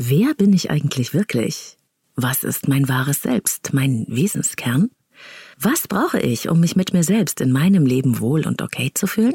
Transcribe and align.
Wer 0.00 0.32
bin 0.34 0.52
ich 0.52 0.70
eigentlich 0.70 1.12
wirklich? 1.12 1.76
Was 2.14 2.44
ist 2.44 2.68
mein 2.68 2.88
wahres 2.88 3.20
Selbst, 3.20 3.74
mein 3.74 4.06
Wesenskern? 4.06 4.90
Was 5.58 5.88
brauche 5.88 6.20
ich, 6.20 6.48
um 6.48 6.60
mich 6.60 6.76
mit 6.76 6.92
mir 6.92 7.02
selbst 7.02 7.40
in 7.40 7.50
meinem 7.50 7.84
Leben 7.84 8.20
wohl 8.20 8.46
und 8.46 8.62
okay 8.62 8.92
zu 8.94 9.08
fühlen? 9.08 9.34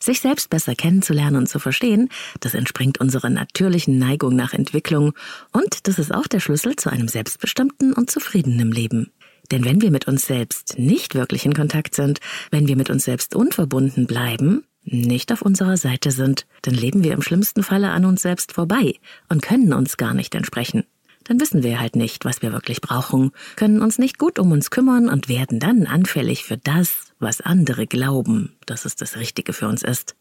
Sich 0.00 0.20
selbst 0.20 0.50
besser 0.50 0.74
kennenzulernen 0.74 1.36
und 1.36 1.48
zu 1.48 1.60
verstehen, 1.60 2.08
das 2.40 2.54
entspringt 2.54 2.98
unserer 2.98 3.30
natürlichen 3.30 3.96
Neigung 3.96 4.34
nach 4.34 4.54
Entwicklung 4.54 5.12
und 5.52 5.86
das 5.86 6.00
ist 6.00 6.12
auch 6.12 6.26
der 6.26 6.40
Schlüssel 6.40 6.74
zu 6.74 6.90
einem 6.90 7.06
selbstbestimmten 7.06 7.92
und 7.92 8.10
zufriedenen 8.10 8.72
Leben. 8.72 9.12
Denn 9.52 9.64
wenn 9.64 9.80
wir 9.80 9.92
mit 9.92 10.08
uns 10.08 10.26
selbst 10.26 10.80
nicht 10.80 11.14
wirklich 11.14 11.46
in 11.46 11.54
Kontakt 11.54 11.94
sind, 11.94 12.18
wenn 12.50 12.66
wir 12.66 12.74
mit 12.74 12.90
uns 12.90 13.04
selbst 13.04 13.36
unverbunden 13.36 14.08
bleiben, 14.08 14.64
nicht 14.84 15.32
auf 15.32 15.42
unserer 15.42 15.76
Seite 15.76 16.10
sind, 16.10 16.46
dann 16.62 16.74
leben 16.74 17.02
wir 17.02 17.12
im 17.12 17.22
schlimmsten 17.22 17.62
Falle 17.62 17.90
an 17.90 18.04
uns 18.04 18.22
selbst 18.22 18.52
vorbei 18.52 18.94
und 19.28 19.42
können 19.42 19.72
uns 19.72 19.96
gar 19.96 20.14
nicht 20.14 20.34
entsprechen. 20.34 20.84
Dann 21.24 21.40
wissen 21.40 21.62
wir 21.62 21.80
halt 21.80 21.96
nicht, 21.96 22.26
was 22.26 22.42
wir 22.42 22.52
wirklich 22.52 22.82
brauchen, 22.82 23.32
können 23.56 23.80
uns 23.80 23.98
nicht 23.98 24.18
gut 24.18 24.38
um 24.38 24.52
uns 24.52 24.70
kümmern 24.70 25.08
und 25.08 25.28
werden 25.28 25.58
dann 25.58 25.86
anfällig 25.86 26.44
für 26.44 26.58
das, 26.58 27.14
was 27.18 27.40
andere 27.40 27.86
glauben, 27.86 28.56
dass 28.66 28.84
es 28.84 28.94
das 28.94 29.16
Richtige 29.16 29.54
für 29.54 29.66
uns 29.66 29.82
ist. 29.82 30.16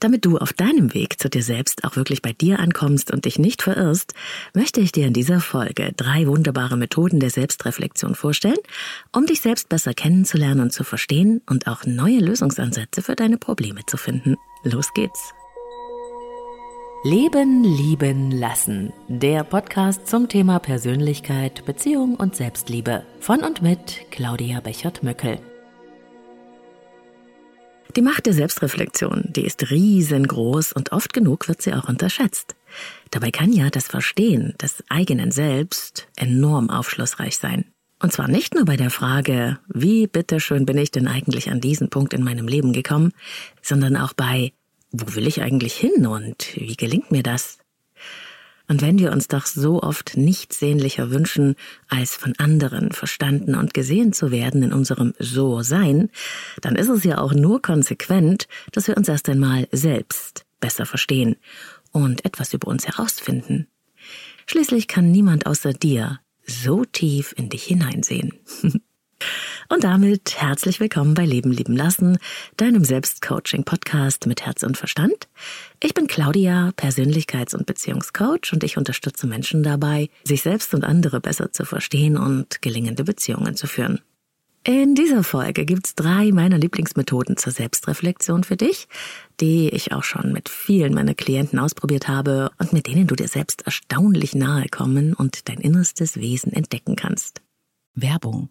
Damit 0.00 0.24
du 0.24 0.38
auf 0.38 0.54
deinem 0.54 0.94
Weg 0.94 1.20
zu 1.20 1.28
dir 1.28 1.42
selbst 1.42 1.84
auch 1.84 1.94
wirklich 1.94 2.22
bei 2.22 2.32
dir 2.32 2.58
ankommst 2.58 3.12
und 3.12 3.26
dich 3.26 3.38
nicht 3.38 3.62
verirrst, 3.62 4.14
möchte 4.54 4.80
ich 4.80 4.92
dir 4.92 5.06
in 5.06 5.12
dieser 5.12 5.40
Folge 5.40 5.92
drei 5.94 6.26
wunderbare 6.26 6.78
Methoden 6.78 7.20
der 7.20 7.28
Selbstreflexion 7.28 8.14
vorstellen, 8.14 8.56
um 9.12 9.26
dich 9.26 9.42
selbst 9.42 9.68
besser 9.68 9.92
kennenzulernen 9.92 10.62
und 10.62 10.72
zu 10.72 10.84
verstehen 10.84 11.42
und 11.46 11.66
auch 11.66 11.84
neue 11.84 12.18
Lösungsansätze 12.18 13.02
für 13.02 13.14
deine 13.14 13.36
Probleme 13.36 13.84
zu 13.86 13.98
finden. 13.98 14.36
Los 14.64 14.92
geht's! 14.94 15.34
Leben, 17.02 17.64
lieben, 17.64 18.30
lassen. 18.30 18.92
Der 19.08 19.42
Podcast 19.42 20.06
zum 20.06 20.28
Thema 20.28 20.58
Persönlichkeit, 20.58 21.64
Beziehung 21.64 22.14
und 22.14 22.36
Selbstliebe. 22.36 23.04
Von 23.20 23.40
und 23.40 23.62
mit 23.62 24.10
Claudia 24.10 24.60
Bechert-Möckel. 24.60 25.38
Die 27.96 28.02
Macht 28.02 28.26
der 28.26 28.34
Selbstreflexion, 28.34 29.30
die 29.34 29.44
ist 29.44 29.70
riesengroß 29.70 30.72
und 30.72 30.92
oft 30.92 31.12
genug 31.12 31.48
wird 31.48 31.60
sie 31.60 31.74
auch 31.74 31.88
unterschätzt. 31.88 32.54
Dabei 33.10 33.32
kann 33.32 33.52
ja 33.52 33.68
das 33.68 33.88
Verstehen 33.88 34.54
des 34.62 34.84
eigenen 34.88 35.32
Selbst 35.32 36.06
enorm 36.16 36.70
aufschlussreich 36.70 37.36
sein. 37.36 37.64
Und 38.00 38.12
zwar 38.12 38.28
nicht 38.28 38.54
nur 38.54 38.64
bei 38.64 38.76
der 38.76 38.90
Frage, 38.90 39.58
wie 39.66 40.06
bitteschön 40.06 40.66
bin 40.66 40.78
ich 40.78 40.92
denn 40.92 41.08
eigentlich 41.08 41.50
an 41.50 41.60
diesen 41.60 41.90
Punkt 41.90 42.14
in 42.14 42.22
meinem 42.22 42.46
Leben 42.46 42.72
gekommen, 42.72 43.12
sondern 43.60 43.96
auch 43.96 44.12
bei, 44.12 44.52
wo 44.92 45.16
will 45.16 45.26
ich 45.26 45.42
eigentlich 45.42 45.74
hin 45.74 46.06
und 46.06 46.54
wie 46.54 46.76
gelingt 46.76 47.10
mir 47.10 47.24
das? 47.24 47.58
Und 48.70 48.82
wenn 48.82 49.00
wir 49.00 49.10
uns 49.10 49.26
doch 49.26 49.46
so 49.46 49.82
oft 49.82 50.16
nichts 50.16 50.60
sehnlicher 50.60 51.10
wünschen, 51.10 51.56
als 51.88 52.14
von 52.14 52.34
anderen 52.38 52.92
verstanden 52.92 53.56
und 53.56 53.74
gesehen 53.74 54.12
zu 54.12 54.30
werden 54.30 54.62
in 54.62 54.72
unserem 54.72 55.12
So-Sein, 55.18 56.08
dann 56.60 56.76
ist 56.76 56.88
es 56.88 57.02
ja 57.02 57.18
auch 57.18 57.34
nur 57.34 57.60
konsequent, 57.62 58.46
dass 58.70 58.86
wir 58.86 58.96
uns 58.96 59.08
erst 59.08 59.28
einmal 59.28 59.66
selbst 59.72 60.46
besser 60.60 60.86
verstehen 60.86 61.34
und 61.90 62.24
etwas 62.24 62.54
über 62.54 62.68
uns 62.68 62.86
herausfinden. 62.86 63.66
Schließlich 64.46 64.86
kann 64.86 65.10
niemand 65.10 65.46
außer 65.46 65.72
dir 65.72 66.20
so 66.46 66.84
tief 66.84 67.34
in 67.36 67.48
dich 67.48 67.64
hineinsehen. 67.64 68.34
Und 69.72 69.84
damit 69.84 70.34
herzlich 70.36 70.80
willkommen 70.80 71.14
bei 71.14 71.24
Leben 71.24 71.52
lieben 71.52 71.76
lassen, 71.76 72.18
deinem 72.56 72.82
Selbstcoaching-Podcast 72.82 74.26
mit 74.26 74.44
Herz 74.44 74.64
und 74.64 74.76
Verstand. 74.76 75.28
Ich 75.80 75.94
bin 75.94 76.08
Claudia, 76.08 76.72
Persönlichkeits- 76.76 77.54
und 77.54 77.66
Beziehungscoach 77.66 78.52
und 78.52 78.64
ich 78.64 78.78
unterstütze 78.78 79.28
Menschen 79.28 79.62
dabei, 79.62 80.08
sich 80.24 80.42
selbst 80.42 80.74
und 80.74 80.82
andere 80.82 81.20
besser 81.20 81.52
zu 81.52 81.64
verstehen 81.64 82.16
und 82.16 82.62
gelingende 82.62 83.04
Beziehungen 83.04 83.54
zu 83.54 83.68
führen. 83.68 84.00
In 84.64 84.96
dieser 84.96 85.22
Folge 85.22 85.64
gibt's 85.64 85.94
drei 85.94 86.32
meiner 86.32 86.58
Lieblingsmethoden 86.58 87.36
zur 87.36 87.52
Selbstreflexion 87.52 88.42
für 88.42 88.56
dich, 88.56 88.88
die 89.40 89.68
ich 89.68 89.92
auch 89.92 90.02
schon 90.02 90.32
mit 90.32 90.48
vielen 90.48 90.94
meiner 90.94 91.14
Klienten 91.14 91.60
ausprobiert 91.60 92.08
habe 92.08 92.50
und 92.58 92.72
mit 92.72 92.88
denen 92.88 93.06
du 93.06 93.14
dir 93.14 93.28
selbst 93.28 93.62
erstaunlich 93.66 94.34
nahe 94.34 94.66
kommen 94.68 95.14
und 95.14 95.48
dein 95.48 95.58
innerstes 95.58 96.16
Wesen 96.16 96.52
entdecken 96.52 96.96
kannst. 96.96 97.40
Werbung 97.94 98.50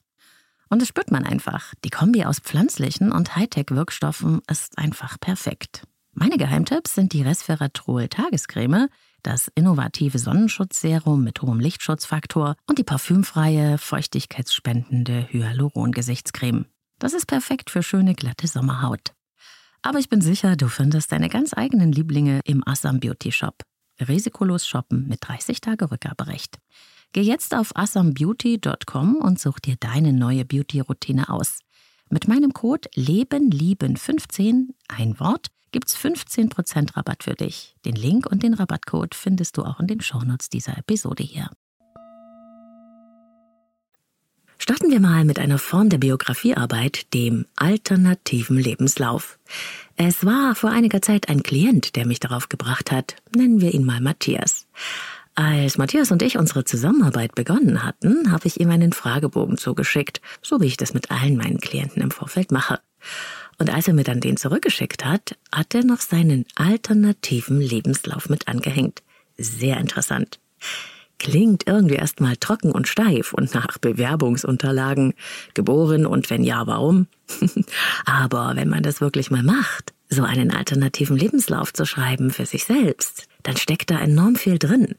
Und 0.71 0.81
das 0.81 0.87
spürt 0.87 1.11
man 1.11 1.25
einfach. 1.25 1.73
Die 1.83 1.89
Kombi 1.89 2.23
aus 2.23 2.39
pflanzlichen 2.39 3.11
und 3.11 3.35
Hightech-Wirkstoffen 3.35 4.41
ist 4.49 4.77
einfach 4.77 5.19
perfekt. 5.19 5.83
Meine 6.13 6.37
Geheimtipps 6.37 6.95
sind 6.95 7.11
die 7.11 7.23
Resveratrol 7.23 8.07
Tagescreme, 8.07 8.87
das 9.21 9.51
innovative 9.53 10.17
Sonnenschutzserum 10.17 11.25
mit 11.25 11.41
hohem 11.41 11.59
Lichtschutzfaktor 11.59 12.55
und 12.67 12.79
die 12.79 12.85
parfümfreie, 12.85 13.77
feuchtigkeitsspendende 13.77 15.27
Hyaluron-Gesichtscreme. 15.29 16.65
Das 16.99 17.11
ist 17.11 17.25
perfekt 17.25 17.69
für 17.69 17.83
schöne, 17.83 18.15
glatte 18.15 18.47
Sommerhaut. 18.47 19.11
Aber 19.81 19.99
ich 19.99 20.07
bin 20.07 20.21
sicher, 20.21 20.55
du 20.55 20.69
findest 20.69 21.11
deine 21.11 21.27
ganz 21.27 21.53
eigenen 21.53 21.91
Lieblinge 21.91 22.39
im 22.45 22.65
Assam 22.65 23.01
Beauty 23.01 23.33
Shop. 23.33 23.61
Risikolos 23.99 24.65
shoppen 24.65 25.09
mit 25.09 25.19
30 25.21 25.59
Tage 25.59 25.91
Rückgaberecht. 25.91 26.59
Geh 27.13 27.21
jetzt 27.21 27.53
auf 27.53 27.75
asambeauty.com 27.75 29.17
und 29.17 29.39
such 29.39 29.59
dir 29.59 29.75
deine 29.79 30.13
neue 30.13 30.45
Beauty-Routine 30.45 31.29
aus. 31.29 31.59
Mit 32.09 32.27
meinem 32.27 32.53
Code 32.53 32.89
LebenLieben15, 32.95 34.69
ein 34.87 35.19
Wort, 35.19 35.47
gibt's 35.71 35.97
15% 35.97 36.95
Rabatt 36.95 37.23
für 37.23 37.33
dich. 37.33 37.75
Den 37.85 37.95
Link 37.95 38.27
und 38.27 38.43
den 38.43 38.53
Rabattcode 38.53 39.15
findest 39.15 39.57
du 39.57 39.63
auch 39.63 39.79
in 39.79 39.87
den 39.87 40.01
Shownotes 40.01 40.49
dieser 40.49 40.77
Episode 40.77 41.23
hier. 41.23 41.49
Starten 44.57 44.91
wir 44.91 44.99
mal 44.99 45.25
mit 45.25 45.39
einer 45.39 45.57
Form 45.57 45.89
der 45.89 45.97
Biografiearbeit, 45.97 47.13
dem 47.13 47.45
alternativen 47.55 48.57
Lebenslauf. 48.57 49.39
Es 49.95 50.23
war 50.23 50.53
vor 50.55 50.69
einiger 50.69 51.01
Zeit 51.01 51.29
ein 51.29 51.43
Klient, 51.43 51.95
der 51.95 52.05
mich 52.05 52.19
darauf 52.19 52.47
gebracht 52.47 52.91
hat, 52.91 53.15
nennen 53.35 53.59
wir 53.59 53.73
ihn 53.73 53.85
mal 53.85 54.01
Matthias. 54.01 54.67
Als 55.35 55.77
Matthias 55.77 56.11
und 56.11 56.21
ich 56.21 56.37
unsere 56.37 56.65
Zusammenarbeit 56.65 57.35
begonnen 57.35 57.83
hatten, 57.83 58.31
habe 58.31 58.47
ich 58.47 58.59
ihm 58.59 58.69
einen 58.69 58.91
Fragebogen 58.91 59.57
zugeschickt, 59.57 60.21
so 60.41 60.59
wie 60.59 60.65
ich 60.65 60.77
das 60.77 60.93
mit 60.93 61.09
allen 61.09 61.37
meinen 61.37 61.59
Klienten 61.59 62.01
im 62.01 62.11
Vorfeld 62.11 62.51
mache. 62.51 62.79
Und 63.57 63.69
als 63.69 63.87
er 63.87 63.93
mir 63.93 64.03
dann 64.03 64.19
den 64.19 64.37
zurückgeschickt 64.37 65.05
hat, 65.05 65.37
hat 65.53 65.73
er 65.73 65.85
noch 65.85 66.01
seinen 66.01 66.45
alternativen 66.55 67.61
Lebenslauf 67.61 68.27
mit 68.27 68.47
angehängt. 68.47 69.03
Sehr 69.37 69.77
interessant. 69.77 70.39
Klingt 71.19 71.67
irgendwie 71.67 71.95
erstmal 71.95 72.35
trocken 72.35 72.71
und 72.71 72.87
steif 72.87 73.33
und 73.33 73.53
nach 73.53 73.77
Bewerbungsunterlagen. 73.77 75.13
Geboren 75.53 76.07
und 76.07 76.29
wenn 76.31 76.43
ja, 76.43 76.65
warum? 76.65 77.07
Aber 78.05 78.53
wenn 78.55 78.69
man 78.69 78.81
das 78.81 79.01
wirklich 79.01 79.29
mal 79.29 79.43
macht, 79.43 79.93
so 80.11 80.23
einen 80.23 80.51
alternativen 80.51 81.17
Lebenslauf 81.17 81.73
zu 81.73 81.85
schreiben 81.85 82.31
für 82.31 82.45
sich 82.45 82.65
selbst, 82.65 83.27
dann 83.43 83.55
steckt 83.55 83.89
da 83.89 83.99
enorm 83.99 84.35
viel 84.35 84.59
drin. 84.59 84.95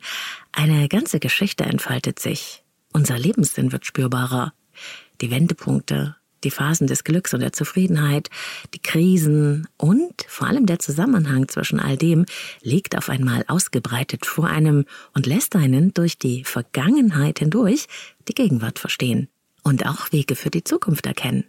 Eine 0.52 0.88
ganze 0.88 1.20
Geschichte 1.20 1.64
entfaltet 1.64 2.18
sich. 2.18 2.64
Unser 2.92 3.18
Lebenssinn 3.18 3.72
wird 3.72 3.84
spürbarer. 3.84 4.54
Die 5.20 5.30
Wendepunkte, 5.30 6.16
die 6.44 6.50
Phasen 6.50 6.86
des 6.86 7.04
Glücks 7.04 7.34
und 7.34 7.40
der 7.40 7.52
Zufriedenheit, 7.52 8.30
die 8.74 8.80
Krisen 8.80 9.68
und 9.76 10.24
vor 10.28 10.48
allem 10.48 10.64
der 10.64 10.78
Zusammenhang 10.78 11.46
zwischen 11.46 11.78
all 11.78 11.98
dem 11.98 12.24
liegt 12.62 12.96
auf 12.96 13.10
einmal 13.10 13.44
ausgebreitet 13.48 14.24
vor 14.24 14.46
einem 14.46 14.86
und 15.14 15.26
lässt 15.26 15.54
einen 15.54 15.92
durch 15.92 16.18
die 16.18 16.42
Vergangenheit 16.44 17.38
hindurch 17.38 17.86
die 18.28 18.34
Gegenwart 18.34 18.78
verstehen 18.78 19.28
und 19.62 19.86
auch 19.86 20.10
Wege 20.10 20.36
für 20.36 20.50
die 20.50 20.64
Zukunft 20.64 21.06
erkennen. 21.06 21.44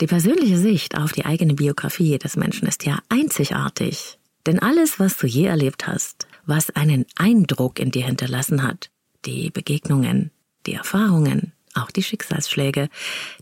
Die 0.00 0.06
persönliche 0.06 0.56
Sicht 0.56 0.96
auf 0.96 1.12
die 1.12 1.26
eigene 1.26 1.54
Biografie 1.54 2.18
des 2.18 2.36
Menschen 2.36 2.66
ist 2.66 2.86
ja 2.86 3.00
einzigartig. 3.10 4.18
Denn 4.46 4.58
alles, 4.58 4.98
was 4.98 5.18
du 5.18 5.26
je 5.26 5.44
erlebt 5.44 5.86
hast, 5.86 6.26
was 6.46 6.70
einen 6.70 7.04
Eindruck 7.16 7.78
in 7.78 7.90
dir 7.90 8.06
hinterlassen 8.06 8.62
hat, 8.62 8.90
die 9.26 9.50
Begegnungen, 9.50 10.30
die 10.66 10.72
Erfahrungen, 10.72 11.52
auch 11.74 11.90
die 11.90 12.02
Schicksalsschläge. 12.02 12.88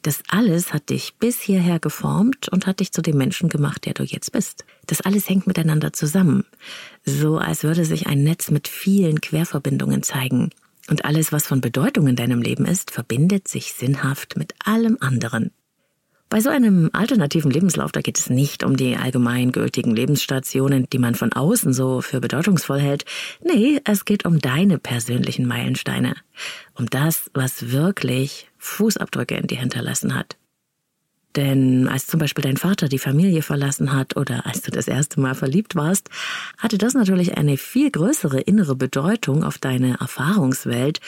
Das 0.02 0.22
alles 0.28 0.72
hat 0.72 0.90
dich 0.90 1.14
bis 1.14 1.40
hierher 1.40 1.78
geformt 1.78 2.49
und 2.49 2.66
hat 2.66 2.81
dich 2.81 2.93
zu 2.93 3.02
dem 3.02 3.16
Menschen 3.16 3.49
gemacht, 3.49 3.87
der 3.87 3.94
du 3.94 4.02
jetzt 4.02 4.32
bist. 4.32 4.64
Das 4.87 5.00
alles 5.00 5.28
hängt 5.28 5.46
miteinander 5.46 5.93
zusammen. 5.93 6.44
So 7.05 7.38
als 7.38 7.62
würde 7.62 7.84
sich 7.84 8.08
ein 8.08 8.25
Netz 8.25 8.50
mit 8.50 8.66
vielen 8.66 9.20
Querverbindungen 9.20 10.02
zeigen. 10.02 10.50
Und 10.90 11.05
alles, 11.05 11.32
was 11.32 11.46
von 11.46 11.60
Bedeutung 11.60 12.08
in 12.08 12.16
deinem 12.16 12.43
Leben 12.43 12.66
ist, 12.66 12.90
verbindet 12.90 13.46
sich 13.46 13.75
sinnhaft 13.75 14.37
mit 14.37 14.55
allem 14.64 14.99
anderen. 15.00 15.52
Bei 16.31 16.41
so 16.41 16.51
einem 16.51 16.91
alternativen 16.93 17.51
Lebenslauf, 17.51 17.91
da 17.91 18.03
geht 18.03 18.19
es 18.19 18.29
nicht 18.29 18.63
um 18.63 18.77
die 18.77 18.97
allgemeingültigen 18.97 19.97
Lebensstationen, 19.97 20.87
die 20.91 20.99
man 20.99 21.15
von 21.15 21.33
außen 21.33 21.73
so 21.73 22.03
für 22.03 22.21
bedeutungsvoll 22.21 22.81
hält. 22.81 23.07
Nee, 23.43 23.81
es 23.85 24.05
geht 24.05 24.27
um 24.27 24.39
deine 24.39 24.79
persönlichen 24.79 25.47
Meilensteine. 25.47 26.17
Um 26.75 26.85
das, 26.91 27.31
was 27.33 27.71
wirklich 27.71 28.51
Fußabdrücke 28.59 29.37
in 29.37 29.47
dir 29.47 29.59
hinterlassen 29.59 30.15
hat. 30.15 30.37
Denn 31.35 31.89
als 31.89 32.07
zum 32.07 32.21
Beispiel 32.21 32.43
dein 32.43 32.57
Vater 32.59 32.89
die 32.89 32.99
Familie 32.99 33.41
verlassen 33.41 33.95
hat 33.95 34.17
oder 34.17 34.45
als 34.45 34.61
du 34.61 34.71
das 34.71 34.89
erste 34.89 35.21
Mal 35.21 35.35
verliebt 35.35 35.77
warst, 35.77 36.11
hatte 36.59 36.77
das 36.77 36.93
natürlich 36.93 37.39
eine 37.39 37.57
viel 37.57 37.91
größere 37.91 38.41
innere 38.41 38.77
Bedeutung 38.77 39.45
auf 39.45 39.57
deine 39.57 39.99
Erfahrungswelt 40.01 41.01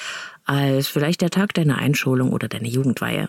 als 0.45 0.89
vielleicht 0.89 1.21
der 1.21 1.31
Tag 1.31 1.53
deiner 1.53 1.79
Einschulung 1.79 2.33
oder 2.33 2.49
deine 2.49 2.69
Jugendweihe. 2.69 3.29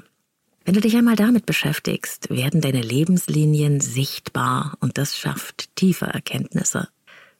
Wenn 0.63 0.75
du 0.75 0.81
dich 0.81 0.95
einmal 0.95 1.15
damit 1.15 1.45
beschäftigst, 1.45 2.29
werden 2.29 2.61
deine 2.61 2.81
Lebenslinien 2.81 3.81
sichtbar 3.81 4.77
und 4.79 4.97
das 4.97 5.17
schafft 5.17 5.75
tiefe 5.75 6.05
Erkenntnisse. 6.05 6.87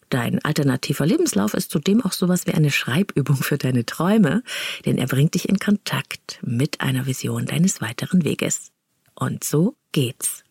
Dein 0.10 0.44
alternativer 0.44 1.06
Lebenslauf 1.06 1.54
ist 1.54 1.72
zudem 1.72 2.04
auch 2.04 2.12
sowas 2.12 2.46
wie 2.46 2.54
eine 2.54 2.72
Schreibübung 2.72 3.38
für 3.38 3.58
deine 3.58 3.86
Träume, 3.86 4.44
denn 4.86 4.98
er 4.98 5.08
bringt 5.08 5.36
dich 5.36 5.48
in 5.48 5.60
Kontakt 5.60 6.40
mit 6.42 6.82
einer 6.82 7.06
Vision 7.06 7.46
deines 7.46 7.80
weiteren 7.80 8.26
Weges. 8.26 8.72
Und 9.16 9.44
so 9.44 9.76
geht's. 9.92 10.44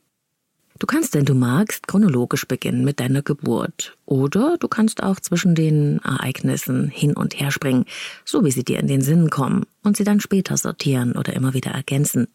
Du 0.79 0.87
kannst, 0.87 1.13
wenn 1.13 1.27
du 1.27 1.35
magst, 1.35 1.89
chronologisch 1.89 2.47
beginnen 2.47 2.85
mit 2.85 3.01
deiner 3.01 3.21
Geburt. 3.21 3.99
Oder 4.07 4.57
du 4.59 4.67
kannst 4.67 5.03
auch 5.03 5.21
zwischen 5.21 5.55
den 5.55 5.99
Ereignissen 5.99 6.89
hin 6.89 7.15
und 7.15 7.39
her 7.39 7.51
springen, 7.51 7.85
so 8.25 8.47
wie 8.47 8.51
sie 8.51 8.65
dir 8.65 8.79
in 8.79 8.87
den 8.87 9.03
Sinn 9.03 9.29
kommen, 9.29 9.67
und 9.83 9.99
sie 9.99 10.05
dann 10.05 10.21
später 10.21 10.57
sortieren 10.57 11.17
oder 11.17 11.35
immer 11.35 11.53
wieder 11.53 11.73
ergänzen. 11.73 12.29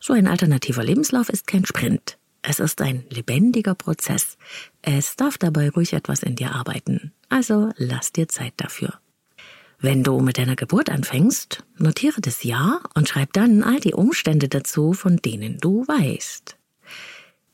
So 0.00 0.12
ein 0.12 0.26
alternativer 0.26 0.84
Lebenslauf 0.84 1.28
ist 1.28 1.46
kein 1.46 1.64
Sprint. 1.64 2.18
Es 2.42 2.60
ist 2.60 2.82
ein 2.82 3.04
lebendiger 3.08 3.74
Prozess. 3.74 4.36
Es 4.82 5.16
darf 5.16 5.38
dabei 5.38 5.70
ruhig 5.70 5.94
etwas 5.94 6.22
in 6.22 6.36
dir 6.36 6.54
arbeiten. 6.54 7.12
Also 7.30 7.72
lass 7.78 8.12
dir 8.12 8.28
Zeit 8.28 8.52
dafür. 8.58 8.98
Wenn 9.78 10.02
du 10.02 10.20
mit 10.20 10.38
deiner 10.38 10.56
Geburt 10.56 10.90
anfängst, 10.90 11.64
notiere 11.78 12.20
das 12.20 12.44
Jahr 12.44 12.82
und 12.94 13.08
schreib 13.08 13.32
dann 13.32 13.62
all 13.62 13.80
die 13.80 13.94
Umstände 13.94 14.48
dazu, 14.48 14.92
von 14.92 15.16
denen 15.16 15.58
du 15.58 15.86
weißt. 15.88 16.56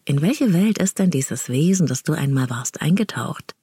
In 0.04 0.22
welche 0.22 0.52
Welt 0.52 0.78
ist 0.78 0.98
denn 0.98 1.10
dieses 1.10 1.48
Wesen, 1.48 1.86
das 1.86 2.02
du 2.02 2.12
einmal 2.12 2.50
warst, 2.50 2.82
eingetaucht? 2.82 3.54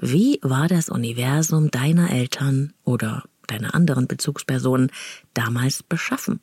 Wie 0.00 0.38
war 0.42 0.68
das 0.68 0.88
Universum 0.88 1.70
deiner 1.70 2.10
Eltern 2.10 2.72
oder 2.84 3.24
deiner 3.46 3.74
anderen 3.74 4.06
Bezugspersonen 4.06 4.90
damals 5.34 5.82
beschaffen? 5.82 6.40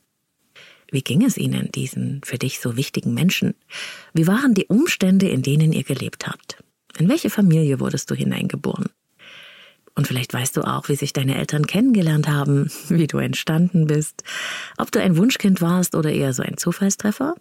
Wie 0.92 1.02
ging 1.02 1.24
es 1.24 1.38
Ihnen, 1.38 1.70
diesen 1.72 2.22
für 2.24 2.38
dich 2.38 2.60
so 2.60 2.76
wichtigen 2.76 3.14
Menschen? 3.14 3.54
Wie 4.14 4.28
waren 4.28 4.54
die 4.54 4.66
Umstände, 4.66 5.30
in 5.30 5.42
denen 5.42 5.72
ihr 5.72 5.84
gelebt 5.84 6.28
habt? 6.28 6.64
In 6.98 7.10
welche 7.10 7.30
Familie 7.30 7.80
wurdest 7.80 8.10
du 8.10 8.16
hineingeboren? 8.16 8.90
Und 9.96 10.08
vielleicht 10.08 10.34
weißt 10.34 10.56
du 10.56 10.62
auch, 10.62 10.88
wie 10.88 10.96
sich 10.96 11.14
deine 11.14 11.38
Eltern 11.38 11.68
kennengelernt 11.68 12.28
haben, 12.28 12.72
wie 12.90 13.08
du 13.08 13.18
entstanden 13.18 13.88
bist, 13.88 14.24
ob 14.78 14.92
du 14.92 15.02
ein 15.02 15.18
Wunschkind 15.18 15.62
warst 15.62 15.96
oder 15.96 16.12
eher 16.12 16.34
so 16.34 16.42
ein 16.42 16.58
Zufallstreffer. 16.58 17.36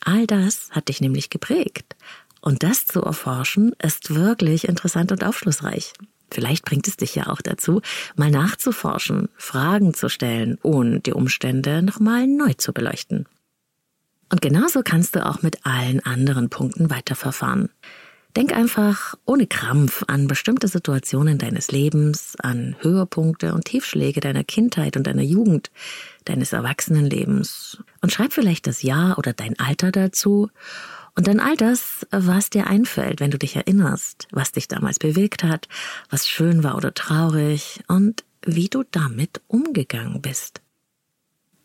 All 0.00 0.26
das 0.26 0.70
hat 0.70 0.88
dich 0.88 1.00
nämlich 1.00 1.30
geprägt. 1.30 1.96
Und 2.40 2.62
das 2.62 2.86
zu 2.86 3.02
erforschen, 3.02 3.72
ist 3.82 4.14
wirklich 4.14 4.68
interessant 4.68 5.12
und 5.12 5.24
aufschlussreich. 5.24 5.92
Vielleicht 6.30 6.64
bringt 6.64 6.88
es 6.88 6.96
dich 6.96 7.14
ja 7.14 7.28
auch 7.28 7.40
dazu, 7.40 7.80
mal 8.16 8.30
nachzuforschen, 8.30 9.28
Fragen 9.36 9.94
zu 9.94 10.08
stellen 10.08 10.58
und 10.62 11.06
die 11.06 11.12
Umstände 11.12 11.82
nochmal 11.82 12.26
neu 12.26 12.54
zu 12.54 12.72
beleuchten. 12.72 13.26
Und 14.30 14.42
genauso 14.42 14.82
kannst 14.82 15.16
du 15.16 15.24
auch 15.24 15.42
mit 15.42 15.64
allen 15.64 16.00
anderen 16.04 16.50
Punkten 16.50 16.90
weiterverfahren. 16.90 17.70
Denk 18.36 18.54
einfach 18.54 19.14
ohne 19.24 19.46
Krampf 19.46 20.04
an 20.06 20.28
bestimmte 20.28 20.68
Situationen 20.68 21.38
deines 21.38 21.72
Lebens, 21.72 22.36
an 22.38 22.76
Höhepunkte 22.80 23.54
und 23.54 23.64
Tiefschläge 23.64 24.20
deiner 24.20 24.44
Kindheit 24.44 24.96
und 24.96 25.06
deiner 25.06 25.22
Jugend, 25.22 25.70
deines 26.26 26.52
Erwachsenenlebens 26.52 27.78
und 28.02 28.12
schreib 28.12 28.34
vielleicht 28.34 28.66
das 28.66 28.82
Jahr 28.82 29.18
oder 29.18 29.32
dein 29.32 29.58
Alter 29.58 29.90
dazu 29.90 30.50
und 31.18 31.26
dann 31.26 31.40
all 31.40 31.56
das, 31.56 32.06
was 32.12 32.48
dir 32.48 32.68
einfällt, 32.68 33.18
wenn 33.18 33.32
du 33.32 33.38
dich 33.38 33.56
erinnerst, 33.56 34.28
was 34.30 34.52
dich 34.52 34.68
damals 34.68 35.00
bewegt 35.00 35.42
hat, 35.42 35.66
was 36.10 36.28
schön 36.28 36.62
war 36.62 36.76
oder 36.76 36.94
traurig 36.94 37.80
und 37.88 38.22
wie 38.46 38.68
du 38.68 38.84
damit 38.88 39.40
umgegangen 39.48 40.22
bist. 40.22 40.62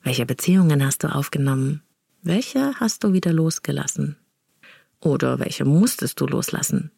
Welche 0.01 0.25
Beziehungen 0.25 0.83
hast 0.83 1.03
du 1.03 1.13
aufgenommen? 1.13 1.83
Welche 2.23 2.73
hast 2.79 3.03
du 3.03 3.13
wieder 3.13 3.31
losgelassen? 3.31 4.17
Oder 4.99 5.37
welche 5.37 5.65
musstest 5.65 6.19
du 6.19 6.25
loslassen? 6.25 6.89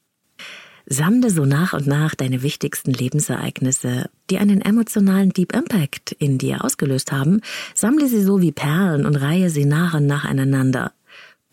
Sammle 0.86 1.32
so 1.32 1.44
nach 1.44 1.74
und 1.74 1.88
nach 1.88 2.16
deine 2.16 2.42
wichtigsten 2.42 2.94
Lebensereignisse, 2.94 4.10
die 4.30 4.38
einen 4.38 4.62
emotionalen 4.62 5.32
Deep 5.32 5.54
Impact 5.54 6.14
in 6.14 6.38
dir 6.38 6.64
ausgelöst 6.64 7.12
haben, 7.12 7.42
sammle 7.74 8.08
sie 8.08 8.24
so 8.24 8.40
wie 8.40 8.54
Perlen 8.54 9.06
und 9.06 9.18
reihe 9.18 9.50
sie 9.50 9.66
nach 9.66 9.96
und 9.96 10.08
nach 10.08 10.24
aneinander 10.24 10.94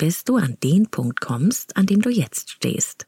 bis 0.03 0.25
du 0.25 0.37
an 0.37 0.57
den 0.65 0.91
Punkt 0.91 1.21
kommst, 1.21 1.77
an 1.77 1.87
dem 1.87 2.03
du 2.03 2.11
jetzt 2.11 2.51
stehst. 2.51 3.07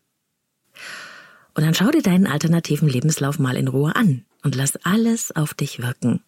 Und 1.55 1.65
dann 1.65 1.75
schau 1.75 1.91
dir 1.91 2.03
deinen 2.03 2.29
alternativen 2.29 2.89
Lebenslauf 2.89 3.41
mal 3.41 3.57
in 3.57 3.67
Ruhe 3.67 3.97
an 3.97 4.25
und 4.45 4.55
lass 4.55 4.77
alles 4.85 5.35
auf 5.35 5.55
dich 5.55 5.83
wirken. 5.83 6.23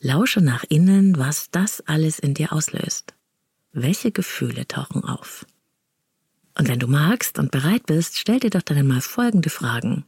Lausche 0.00 0.40
nach 0.40 0.64
innen, 0.70 1.18
was 1.18 1.50
das 1.50 1.82
alles 1.82 2.18
in 2.18 2.32
dir 2.32 2.54
auslöst. 2.54 3.12
Welche 3.72 4.12
Gefühle 4.12 4.66
tauchen 4.66 5.04
auf? 5.04 5.44
Und 6.56 6.68
wenn 6.68 6.78
du 6.78 6.86
magst 6.86 7.38
und 7.38 7.50
bereit 7.50 7.84
bist, 7.84 8.16
stell 8.16 8.40
dir 8.40 8.48
doch 8.48 8.62
dann 8.62 8.78
einmal 8.78 9.02
folgende 9.02 9.50
Fragen. 9.50 10.06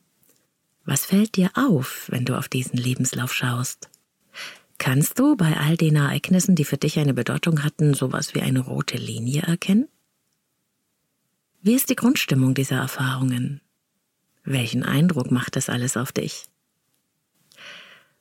Was 0.87 1.05
fällt 1.05 1.37
dir 1.37 1.50
auf, 1.53 2.06
wenn 2.09 2.25
du 2.25 2.38
auf 2.38 2.49
diesen 2.49 2.79
Lebenslauf 2.79 3.35
schaust? 3.35 3.91
Kannst 4.79 5.19
du 5.19 5.37
bei 5.37 5.57
all 5.57 5.77
den 5.77 5.97
Ereignissen, 5.97 6.55
die 6.55 6.65
für 6.65 6.77
dich 6.77 6.99
eine 6.99 7.13
Bedeutung 7.13 7.65
hatten, 7.65 7.95
sowas 7.95 8.35
wie 8.35 8.43
eine 8.43 8.61
rote 8.61 8.97
Linie 8.97 9.43
erkennen? 9.43 9.89
Wie 11.61 11.75
ist 11.75 11.91
die 11.91 11.97
Grundstimmung 11.97 12.55
dieser 12.55 12.77
Erfahrungen? 12.77 13.61
Welchen 14.45 14.85
Eindruck 14.85 15.31
macht 15.31 15.57
das 15.57 15.69
alles 15.69 15.97
auf 15.97 16.13
dich? 16.13 16.47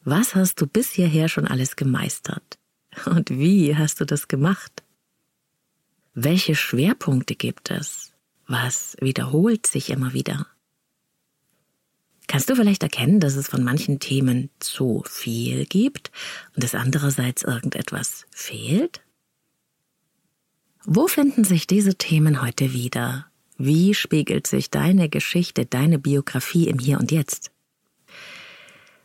Was 0.03 0.35
hast 0.35 0.59
du 0.59 0.67
bis 0.67 0.91
hierher 0.91 1.29
schon 1.29 1.47
alles 1.47 1.75
gemeistert? 1.75 2.57
Und 3.05 3.29
wie 3.29 3.75
hast 3.75 4.01
du 4.01 4.05
das 4.05 4.27
gemacht? 4.27 4.83
Welche 6.13 6.55
Schwerpunkte 6.55 7.35
gibt 7.35 7.69
es? 7.69 8.13
Was 8.47 8.97
wiederholt 8.99 9.67
sich 9.67 9.91
immer 9.91 10.13
wieder? 10.13 10.47
Kannst 12.27 12.49
du 12.49 12.55
vielleicht 12.55 12.83
erkennen, 12.83 13.19
dass 13.21 13.35
es 13.35 13.47
von 13.47 13.63
manchen 13.63 13.99
Themen 13.99 14.49
zu 14.59 15.03
viel 15.07 15.65
gibt 15.65 16.11
und 16.55 16.63
dass 16.63 16.75
andererseits 16.75 17.43
irgendetwas 17.43 18.25
fehlt? 18.31 19.01
Wo 20.83 21.07
finden 21.07 21.43
sich 21.45 21.67
diese 21.67 21.95
Themen 21.95 22.41
heute 22.41 22.73
wieder? 22.73 23.27
Wie 23.57 23.93
spiegelt 23.93 24.45
sich 24.45 24.69
deine 24.69 25.09
Geschichte, 25.09 25.65
deine 25.65 25.99
Biografie 25.99 26.67
im 26.67 26.79
Hier 26.79 26.99
und 26.99 27.11
Jetzt? 27.11 27.51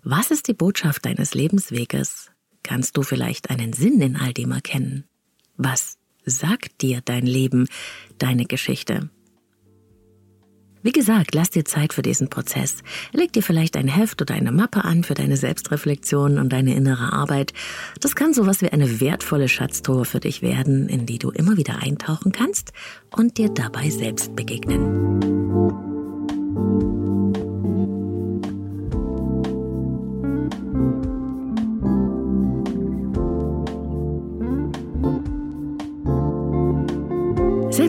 Was 0.02 0.31
ist 0.31 0.49
die 0.49 0.55
Botschaft 0.55 1.05
deines 1.05 1.35
Lebensweges? 1.35 2.31
Kannst 2.62 2.97
du 2.97 3.02
vielleicht 3.02 3.50
einen 3.50 3.73
Sinn 3.73 4.00
in 4.00 4.17
all 4.17 4.33
dem 4.33 4.50
erkennen? 4.50 5.05
Was 5.57 5.97
sagt 6.25 6.83
dir 6.83 7.00
dein 7.05 7.26
Leben, 7.26 7.69
deine 8.19 8.47
Geschichte? 8.47 9.11
Wie 10.83 10.93
gesagt, 10.93 11.35
lass 11.35 11.51
dir 11.51 11.65
Zeit 11.65 11.93
für 11.93 12.03
diesen 12.03 12.29
Prozess. 12.29 12.79
Leg 13.12 13.33
dir 13.33 13.43
vielleicht 13.43 13.77
ein 13.77 13.87
Heft 13.87 14.21
oder 14.21 14.35
eine 14.35 14.51
Mappe 14.51 14.85
an 14.85 15.05
für 15.05 15.15
deine 15.15 15.37
Selbstreflexion 15.37 16.39
und 16.39 16.53
deine 16.53 16.75
innere 16.75 17.12
Arbeit. 17.12 17.53
Das 18.01 18.17
kann 18.17 18.35
sowas 18.35 18.62
wie 18.62 18.69
eine 18.69 19.01
wertvolle 19.01 19.49
Schatztruhe 19.49 20.05
für 20.05 20.21
dich 20.21 20.43
werden, 20.43 20.89
in 20.89 21.07
die 21.07 21.19
du 21.19 21.31
immer 21.31 21.57
wieder 21.57 21.79
eintauchen 21.79 22.33
kannst 22.33 22.73
und 23.11 23.39
dir 23.39 23.49
dabei 23.49 23.91
selbst 23.91 24.35
begegnen. 24.35 25.43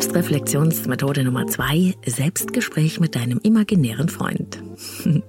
Selbstreflexionsmethode 0.04 1.24
Nummer 1.24 1.48
zwei, 1.48 1.96
Selbstgespräch 2.06 3.00
mit 3.00 3.16
deinem 3.16 3.40
imaginären 3.42 4.10
Freund. 4.10 4.62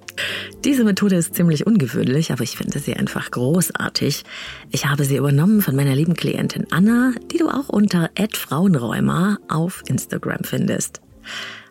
Diese 0.65 0.83
Methode 0.83 1.15
ist 1.15 1.33
ziemlich 1.33 1.65
ungewöhnlich, 1.65 2.33
aber 2.33 2.43
ich 2.43 2.57
finde 2.57 2.79
sie 2.79 2.93
einfach 2.93 3.31
großartig. 3.31 4.25
Ich 4.71 4.85
habe 4.85 5.05
sie 5.05 5.15
übernommen 5.15 5.61
von 5.61 5.77
meiner 5.77 5.95
lieben 5.95 6.13
Klientin 6.13 6.67
Anna, 6.71 7.13
die 7.31 7.37
du 7.37 7.47
auch 7.47 7.69
unter 7.69 8.09
Frauenräumer 8.33 9.39
auf 9.47 9.81
Instagram 9.87 10.43
findest. 10.43 10.99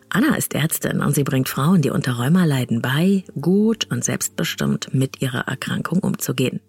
Anna 0.09 0.35
ist 0.35 0.55
Ärztin 0.55 0.99
und 1.01 1.13
sie 1.13 1.23
bringt 1.23 1.47
Frauen, 1.47 1.83
die 1.83 1.91
unter 1.91 2.13
Rheuma 2.13 2.45
leiden, 2.45 2.81
bei, 2.81 3.23
gut 3.39 3.85
und 3.91 4.03
selbstbestimmt 4.03 4.95
mit 4.95 5.21
ihrer 5.21 5.47
Erkrankung 5.47 5.99
umzugehen. 5.99 6.59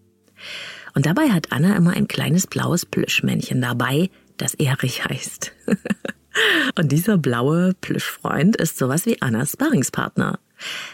Und 0.95 1.07
dabei 1.07 1.31
hat 1.31 1.51
Anna 1.51 1.75
immer 1.77 1.93
ein 1.93 2.09
kleines 2.09 2.47
blaues 2.47 2.85
Plüschmännchen 2.85 3.63
dabei, 3.63 4.11
das 4.37 4.53
Erich 4.53 5.03
heißt. 5.07 5.55
Und 6.79 6.93
dieser 6.93 7.19
blaue 7.19 7.75
Plüschfreund 7.81 8.57
ist 8.57 8.79
sowas 8.79 9.07
wie 9.07 9.21
Annas 9.23 9.53
Sparringspartner. 9.53 10.39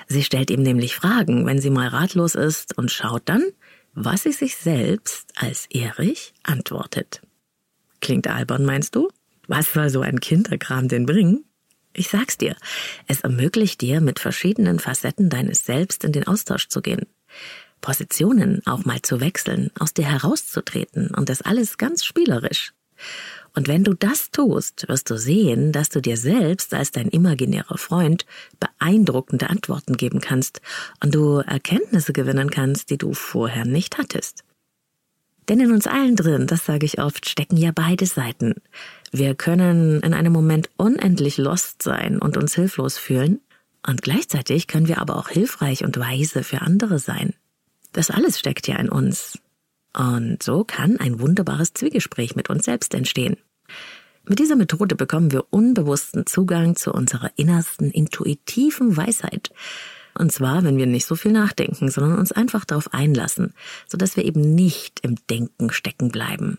Sie 0.08 0.22
stellt 0.22 0.50
ihm 0.50 0.62
nämlich 0.62 0.94
Fragen, 0.96 1.46
wenn 1.46 1.60
sie 1.60 1.70
mal 1.70 1.88
ratlos 1.88 2.34
ist 2.34 2.76
und 2.76 2.90
schaut 2.90 3.22
dann, 3.26 3.42
was 3.94 4.22
sie 4.22 4.32
sich 4.32 4.56
selbst 4.56 5.30
als 5.36 5.66
Erich 5.70 6.32
antwortet. 6.42 7.22
Klingt 8.00 8.26
albern, 8.26 8.64
meinst 8.64 8.94
du? 8.96 9.10
Was 9.48 9.72
soll 9.72 9.90
so 9.90 10.00
ein 10.00 10.20
Kinderkram 10.20 10.88
denn 10.88 11.06
bringen? 11.06 11.44
Ich 11.92 12.08
sag's 12.08 12.38
dir, 12.38 12.56
es 13.06 13.20
ermöglicht 13.20 13.80
dir, 13.80 14.00
mit 14.00 14.18
verschiedenen 14.18 14.78
Facetten 14.78 15.28
deines 15.28 15.66
Selbst 15.66 16.04
in 16.04 16.12
den 16.12 16.26
Austausch 16.26 16.68
zu 16.68 16.80
gehen. 16.80 17.06
Positionen 17.82 18.62
auch 18.64 18.84
mal 18.84 19.02
zu 19.02 19.20
wechseln, 19.20 19.70
aus 19.78 19.92
dir 19.92 20.06
herauszutreten 20.06 21.10
und 21.14 21.28
das 21.28 21.42
alles 21.42 21.76
ganz 21.76 22.04
spielerisch. 22.04 22.72
Und 23.54 23.68
wenn 23.68 23.84
du 23.84 23.94
das 23.94 24.30
tust, 24.30 24.88
wirst 24.88 25.10
du 25.10 25.18
sehen, 25.18 25.72
dass 25.72 25.90
du 25.90 26.00
dir 26.00 26.16
selbst 26.16 26.72
als 26.72 26.90
dein 26.90 27.08
imaginärer 27.08 27.76
Freund 27.76 28.24
beeindruckende 28.58 29.50
Antworten 29.50 29.96
geben 29.96 30.20
kannst 30.20 30.62
und 31.02 31.14
du 31.14 31.38
Erkenntnisse 31.38 32.12
gewinnen 32.12 32.50
kannst, 32.50 32.90
die 32.90 32.98
du 32.98 33.12
vorher 33.12 33.66
nicht 33.66 33.98
hattest. 33.98 34.44
Denn 35.48 35.60
in 35.60 35.72
uns 35.72 35.86
allen 35.86 36.16
drin, 36.16 36.46
das 36.46 36.64
sage 36.64 36.86
ich 36.86 37.00
oft, 37.00 37.28
stecken 37.28 37.56
ja 37.56 37.72
beide 37.74 38.06
Seiten. 38.06 38.54
Wir 39.10 39.34
können 39.34 40.00
in 40.00 40.14
einem 40.14 40.32
Moment 40.32 40.70
unendlich 40.76 41.36
lost 41.36 41.82
sein 41.82 42.18
und 42.18 42.36
uns 42.36 42.54
hilflos 42.54 42.96
fühlen, 42.96 43.40
und 43.84 44.00
gleichzeitig 44.00 44.68
können 44.68 44.86
wir 44.86 44.98
aber 44.98 45.16
auch 45.16 45.28
hilfreich 45.28 45.84
und 45.84 45.98
weise 45.98 46.44
für 46.44 46.62
andere 46.62 47.00
sein. 47.00 47.34
Das 47.92 48.10
alles 48.10 48.38
steckt 48.38 48.68
ja 48.68 48.76
in 48.76 48.88
uns. 48.88 49.40
Und 49.96 50.42
so 50.42 50.64
kann 50.64 50.98
ein 50.98 51.20
wunderbares 51.20 51.74
Zwiegespräch 51.74 52.34
mit 52.36 52.48
uns 52.50 52.64
selbst 52.64 52.94
entstehen. 52.94 53.36
Mit 54.24 54.38
dieser 54.38 54.56
Methode 54.56 54.94
bekommen 54.94 55.32
wir 55.32 55.46
unbewussten 55.50 56.26
Zugang 56.26 56.76
zu 56.76 56.92
unserer 56.92 57.30
innersten 57.36 57.90
intuitiven 57.90 58.96
Weisheit. 58.96 59.50
Und 60.14 60.30
zwar, 60.30 60.62
wenn 60.62 60.76
wir 60.76 60.86
nicht 60.86 61.06
so 61.06 61.16
viel 61.16 61.32
nachdenken, 61.32 61.90
sondern 61.90 62.18
uns 62.18 62.32
einfach 62.32 62.64
darauf 62.64 62.94
einlassen, 62.94 63.52
sodass 63.88 64.16
wir 64.16 64.24
eben 64.24 64.54
nicht 64.54 65.00
im 65.00 65.16
Denken 65.28 65.72
stecken 65.72 66.10
bleiben. 66.10 66.58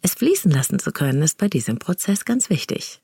Es 0.00 0.14
fließen 0.14 0.50
lassen 0.50 0.78
zu 0.78 0.92
können, 0.92 1.22
ist 1.22 1.38
bei 1.38 1.48
diesem 1.48 1.78
Prozess 1.78 2.24
ganz 2.24 2.50
wichtig. 2.50 3.01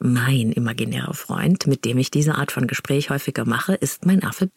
Mein 0.00 0.52
imaginärer 0.52 1.14
Freund, 1.14 1.66
mit 1.66 1.84
dem 1.84 1.98
ich 1.98 2.10
diese 2.10 2.36
Art 2.36 2.52
von 2.52 2.66
Gespräch 2.66 3.10
häufiger 3.10 3.44
mache, 3.44 3.74
ist 3.74 4.06
mein 4.06 4.22
Affe. 4.22 4.48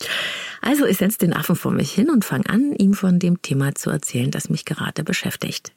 Also 0.61 0.85
ich 0.85 0.97
setze 0.97 1.17
den 1.17 1.33
Affen 1.33 1.55
vor 1.55 1.71
mich 1.71 1.91
hin 1.91 2.11
und 2.11 2.25
fange 2.25 2.47
an, 2.47 2.75
ihm 2.75 2.93
von 2.93 3.17
dem 3.17 3.41
Thema 3.41 3.73
zu 3.73 3.89
erzählen, 3.89 4.29
das 4.29 4.49
mich 4.49 4.65
gerade 4.65 5.03
beschäftigt. 5.03 5.73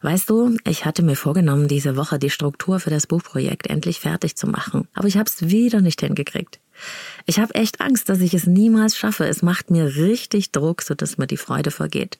Weißt 0.00 0.28
du, 0.28 0.56
ich 0.66 0.84
hatte 0.84 1.02
mir 1.02 1.16
vorgenommen, 1.16 1.66
diese 1.66 1.96
Woche 1.96 2.18
die 2.18 2.28
Struktur 2.28 2.78
für 2.78 2.90
das 2.90 3.06
Buchprojekt 3.06 3.68
endlich 3.68 4.00
fertig 4.00 4.36
zu 4.36 4.46
machen, 4.46 4.86
aber 4.92 5.08
ich 5.08 5.16
habe 5.16 5.30
es 5.30 5.48
wieder 5.48 5.80
nicht 5.80 6.00
hingekriegt. 6.00 6.60
Ich 7.24 7.38
habe 7.38 7.54
echt 7.54 7.80
Angst, 7.80 8.08
dass 8.08 8.20
ich 8.20 8.34
es 8.34 8.46
niemals 8.46 8.98
schaffe. 8.98 9.26
Es 9.26 9.42
macht 9.42 9.70
mir 9.70 9.96
richtig 9.96 10.52
Druck, 10.52 10.82
so 10.82 10.94
dass 10.94 11.16
mir 11.16 11.26
die 11.26 11.36
Freude 11.36 11.70
vergeht. 11.70 12.18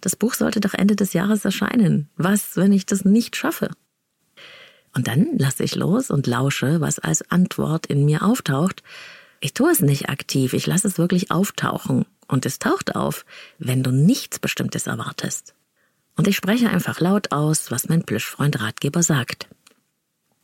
Das 0.00 0.16
Buch 0.16 0.34
sollte 0.34 0.60
doch 0.60 0.74
Ende 0.74 0.96
des 0.96 1.12
Jahres 1.12 1.44
erscheinen. 1.44 2.08
Was, 2.16 2.56
wenn 2.56 2.72
ich 2.72 2.86
das 2.86 3.04
nicht 3.04 3.36
schaffe? 3.36 3.70
Und 4.94 5.06
dann 5.06 5.38
lasse 5.38 5.62
ich 5.62 5.74
los 5.76 6.10
und 6.10 6.26
lausche, 6.26 6.80
was 6.80 6.98
als 6.98 7.30
Antwort 7.30 7.86
in 7.86 8.04
mir 8.04 8.22
auftaucht. 8.22 8.82
Ich 9.40 9.54
tue 9.54 9.70
es 9.70 9.80
nicht 9.80 10.08
aktiv, 10.08 10.52
ich 10.52 10.66
lasse 10.66 10.88
es 10.88 10.98
wirklich 10.98 11.30
auftauchen. 11.30 12.06
Und 12.26 12.46
es 12.46 12.58
taucht 12.58 12.94
auf, 12.94 13.24
wenn 13.58 13.82
du 13.82 13.90
nichts 13.90 14.38
Bestimmtes 14.38 14.86
erwartest. 14.86 15.54
Und 16.16 16.28
ich 16.28 16.36
spreche 16.36 16.70
einfach 16.70 17.00
laut 17.00 17.32
aus, 17.32 17.70
was 17.70 17.88
mein 17.88 18.02
Plüschfreund 18.02 18.60
Ratgeber 18.60 19.02
sagt. 19.02 19.48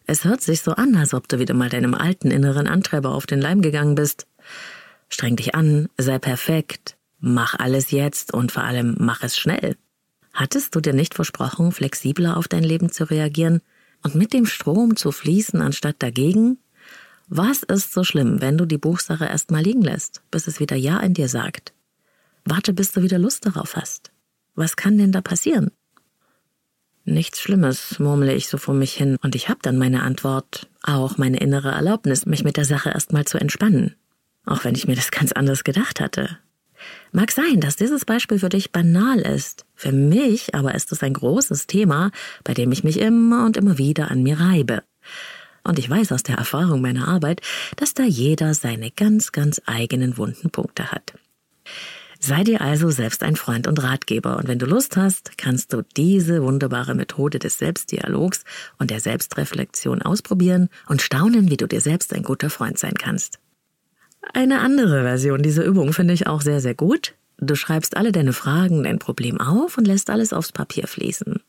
Es 0.07 0.25
hört 0.25 0.41
sich 0.41 0.63
so 0.63 0.73
an, 0.73 0.95
als 0.97 1.15
ob 1.15 1.29
du 1.29 1.39
wieder 1.39 1.55
mal 1.55 1.69
deinem 1.69 1.95
alten 1.95 2.31
inneren 2.31 2.69
Antreiber 2.69 3.11
auf 3.11 3.27
den 3.27 3.41
Leim 3.41 3.61
gegangen 3.61 3.97
bist. 3.97 4.27
Streng 5.09 5.37
dich 5.37 5.55
an, 5.55 5.89
sei 5.99 6.19
perfekt, 6.19 6.97
mach 7.19 7.59
alles 7.59 7.91
jetzt 7.91 8.33
und 8.33 8.53
vor 8.53 8.63
allem 8.63 8.97
mach 8.99 9.23
es 9.23 9.37
schnell. 9.37 9.77
Hattest 10.33 10.75
du 10.75 10.81
dir 10.81 10.93
nicht 10.93 11.15
versprochen, 11.15 11.73
flexibler 11.73 12.37
auf 12.37 12.47
dein 12.47 12.63
Leben 12.63 12.91
zu 12.93 13.05
reagieren, 13.05 13.63
und 14.07 14.15
mit 14.15 14.33
dem 14.33 14.47
Strom 14.47 14.95
zu 14.95 15.11
fließen 15.11 15.61
anstatt 15.61 15.97
dagegen? 15.99 16.59
Was 17.27 17.65
ist 17.65 17.93
so 17.93 18.05
schlimm, 18.05 18.41
wenn 18.41 18.57
du 18.57 18.65
die 18.65 18.79
Buchsache 18.79 19.25
erstmal 19.25 19.63
liegen 19.63 19.83
lässt, 19.83 20.23
bis 20.31 20.47
es 20.47 20.61
wieder 20.61 20.77
Ja 20.77 21.01
in 21.01 21.13
dir 21.13 21.29
sagt? 21.29 21.75
Warte, 22.45 22.73
bis 22.73 22.93
du 22.93 23.03
wieder 23.03 23.19
Lust 23.19 23.47
darauf 23.47 23.75
hast. 23.75 24.13
Was 24.55 24.77
kann 24.77 24.97
denn 24.97 25.11
da 25.11 25.23
passieren? 25.23 25.73
Nichts 27.05 27.41
Schlimmes, 27.41 27.99
murmle 27.99 28.33
ich 28.33 28.47
so 28.47 28.59
vor 28.59 28.75
mich 28.75 28.95
hin, 28.95 29.17
und 29.23 29.35
ich 29.35 29.49
habe 29.49 29.59
dann 29.61 29.77
meine 29.77 30.05
Antwort, 30.05 30.69
auch 30.83 31.19
meine 31.19 31.39
innere 31.39 31.73
Erlaubnis, 31.73 32.27
mich 32.27 32.45
mit 32.45 32.57
der 32.57 32.65
Sache 32.65 32.91
erstmal 32.91 33.25
zu 33.25 33.39
entspannen. 33.39 33.97
Auch 34.45 34.63
wenn 34.63 34.77
ich 34.77 34.87
mir 34.87 34.95
das 34.95 35.11
ganz 35.11 35.33
anders 35.33 35.65
gedacht 35.65 35.99
hatte. 35.99 36.39
Mag 37.13 37.33
sein, 37.33 37.61
dass 37.61 37.77
dieses 37.77 38.05
Beispiel 38.05 38.39
für 38.39 38.49
dich 38.49 38.73
banal 38.73 39.21
ist. 39.21 39.65
Für 39.75 39.93
mich 39.93 40.55
aber 40.55 40.75
ist 40.75 40.93
es 40.93 41.03
ein 41.03 41.15
großes 41.15 41.67
Thema, 41.67 42.11
bei 42.45 42.55
dem 42.55 42.73
ich 42.73 42.85
mich 42.85 43.01
immer 43.01 43.47
und 43.47 43.57
immer 43.57 43.79
wieder 43.79 44.11
an 44.11 44.23
mir 44.23 44.41
reibe. 44.41 44.83
Und 45.65 45.79
ich 45.79 45.91
weiß 45.91 46.13
aus 46.13 46.23
der 46.23 46.37
Erfahrung 46.37 46.81
meiner 46.81 47.09
Arbeit, 47.09 47.41
dass 47.77 47.95
da 47.95 48.05
jeder 48.05 48.55
seine 48.55 48.91
ganz, 48.91 49.33
ganz 49.33 49.61
eigenen 49.67 50.17
wunden 50.17 50.51
Punkte 50.51 50.93
hat. 50.93 51.15
Sei 52.19 52.45
dir 52.45 52.61
also 52.61 52.91
selbst 52.91 53.23
ein 53.23 53.37
Freund 53.37 53.67
und 53.67 53.83
Ratgeber 53.83 54.39
und 54.39 54.49
wenn 54.49 54.59
du 54.59 54.67
Lust 54.67 54.97
hast, 54.97 55.37
kannst 55.37 55.73
du 55.73 55.83
diese 55.97 56.43
wunderbare 56.43 56.95
Methode 56.95 57.39
des 57.39 57.59
Selbstdialogs 57.59 58.45
und 58.79 58.91
der 58.91 59.01
Selbstreflexion 59.01 60.03
ausprobieren 60.03 60.69
und 60.89 61.03
staunen, 61.03 61.51
wie 61.51 61.57
du 61.57 61.67
dir 61.67 61.81
selbst 61.81 62.15
ein 62.15 62.23
guter 62.23 62.49
Freund 62.49 62.79
sein 62.79 62.95
kannst. 62.95 63.39
Eine 64.33 64.61
andere 64.61 65.03
Version 65.03 65.43
dieser 65.43 65.65
Übung 65.65 65.93
finde 65.93 66.15
ich 66.15 66.27
auch 66.27 66.41
sehr, 66.41 66.61
sehr 66.61 66.75
gut. 66.75 67.15
Du 67.39 67.55
schreibst 67.55 67.97
alle 67.97 68.13
deine 68.13 68.33
Fragen, 68.33 68.85
dein 68.85 68.99
Problem 68.99 69.41
auf 69.41 69.79
und 69.79 69.87
lässt 69.87 70.11
alles 70.11 70.33
aufs 70.33 70.53
Papier 70.53 70.87
fließen. 70.87 71.41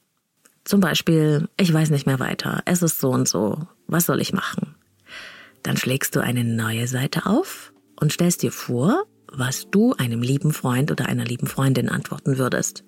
Zum 0.65 0.81
Beispiel, 0.81 1.47
ich 1.57 1.73
weiß 1.73 1.91
nicht 1.91 2.05
mehr 2.05 2.19
weiter, 2.19 2.61
es 2.65 2.81
ist 2.81 2.99
so 2.99 3.09
und 3.09 3.27
so, 3.27 3.67
was 3.87 4.05
soll 4.05 4.19
ich 4.19 4.33
machen? 4.33 4.75
Dann 5.63 5.77
schlägst 5.77 6.15
du 6.15 6.19
eine 6.19 6.43
neue 6.43 6.87
Seite 6.87 7.25
auf 7.25 7.71
und 7.99 8.11
stellst 8.11 8.43
dir 8.43 8.51
vor, 8.51 9.05
was 9.31 9.69
du 9.69 9.93
einem 9.93 10.21
lieben 10.21 10.51
Freund 10.51 10.91
oder 10.91 11.07
einer 11.07 11.25
lieben 11.25 11.47
Freundin 11.47 11.89
antworten 11.89 12.37
würdest. 12.37 12.83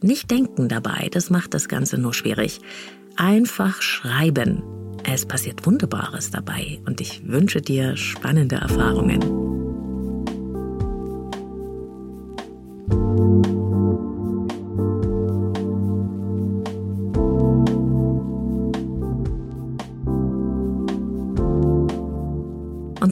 Nicht 0.00 0.30
denken 0.30 0.68
dabei, 0.68 1.08
das 1.10 1.30
macht 1.30 1.54
das 1.54 1.68
Ganze 1.68 1.98
nur 1.98 2.14
schwierig. 2.14 2.60
Einfach 3.16 3.82
schreiben. 3.82 4.62
Es 5.04 5.26
passiert 5.26 5.66
Wunderbares 5.66 6.30
dabei 6.30 6.80
und 6.86 7.00
ich 7.00 7.26
wünsche 7.26 7.60
dir 7.60 7.96
spannende 7.96 8.56
Erfahrungen. 8.56 9.20